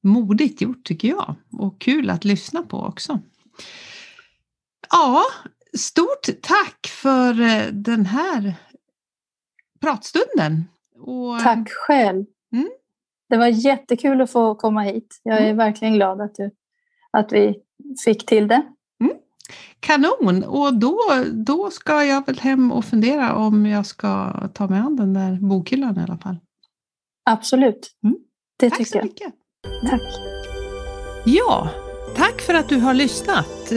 Mm. 0.03 0.13
Modigt 0.13 0.61
gjort 0.61 0.83
tycker 0.83 1.07
jag 1.07 1.35
och 1.57 1.81
kul 1.81 2.09
att 2.09 2.25
lyssna 2.25 2.63
på 2.63 2.77
också. 2.77 3.19
Ja, 4.89 5.23
stort 5.77 6.29
tack 6.41 6.87
för 6.87 7.41
eh, 7.41 7.65
den 7.71 8.05
här 8.05 8.53
pratstunden. 9.81 10.63
Och, 10.99 11.39
Tack 11.39 11.69
själv. 11.69 12.25
Mm. 12.53 12.69
Det 13.29 13.37
var 13.37 13.47
jättekul 13.47 14.21
att 14.21 14.31
få 14.31 14.55
komma 14.55 14.81
hit. 14.81 15.19
Jag 15.23 15.37
är 15.37 15.43
Mm. 15.45 15.57
verkligen 15.57 15.93
glad 15.93 16.21
att, 16.21 16.35
du, 16.35 16.51
att 17.11 17.31
vi 17.31 17.55
fick 18.05 18.25
till 18.25 18.47
det. 18.47 18.63
Kanon! 19.79 20.43
Och 20.43 20.73
då, 20.79 20.99
då 21.33 21.69
ska 21.71 22.03
jag 22.05 22.25
väl 22.25 22.39
hem 22.39 22.71
och 22.71 22.85
fundera 22.85 23.35
om 23.35 23.65
jag 23.65 23.85
ska 23.85 24.33
ta 24.53 24.67
mig 24.67 24.79
an 24.79 24.95
den 24.95 25.13
där 25.13 25.35
bokhyllan 25.41 25.97
i 25.99 26.03
alla 26.03 26.17
fall. 26.17 26.35
Absolut. 27.25 27.91
Mm. 28.03 28.15
Det 28.57 28.69
Tack 28.69 28.77
tycker 28.77 28.91
så 28.91 28.97
jag. 28.97 29.05
mycket! 29.05 29.33
Tack. 29.89 30.01
Ja, 31.25 31.69
tack 32.15 32.41
för 32.41 32.53
att 32.53 32.69
du 32.69 32.77
har 32.77 32.93
lyssnat. 32.93 33.71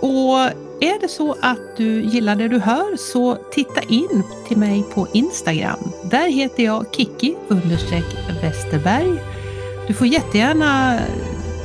Och 0.00 0.38
är 0.80 1.00
det 1.00 1.08
så 1.08 1.36
att 1.40 1.76
du 1.76 2.02
gillar 2.02 2.36
det 2.36 2.48
du 2.48 2.58
hör 2.58 2.96
så 2.96 3.34
titta 3.34 3.80
in 3.82 4.22
till 4.48 4.56
mig 4.56 4.82
på 4.94 5.08
Instagram. 5.12 5.92
Där 6.10 6.30
heter 6.30 6.64
jag 6.64 6.86
Kiki 6.92 7.36
understreck 7.48 8.04
Westerberg. 8.42 9.20
Du 9.86 9.94
får 9.94 10.06
jättegärna 10.06 10.98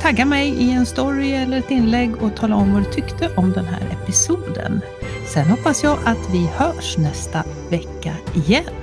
tagga 0.02 0.24
mig 0.24 0.48
i 0.48 0.70
en 0.70 0.86
story 0.86 1.32
eller 1.32 1.58
ett 1.58 1.70
inlägg 1.70 2.22
och 2.22 2.36
tala 2.36 2.56
om 2.56 2.72
vad 2.72 2.82
du 2.82 2.92
tyckte 2.92 3.34
om 3.36 3.52
den 3.52 3.64
här 3.64 3.98
episoden. 4.02 4.80
Sen 5.26 5.46
hoppas 5.46 5.84
jag 5.84 5.98
att 6.04 6.30
vi 6.32 6.46
hörs 6.46 6.98
nästa 6.98 7.44
vecka 7.70 8.14
igen. 8.34 8.79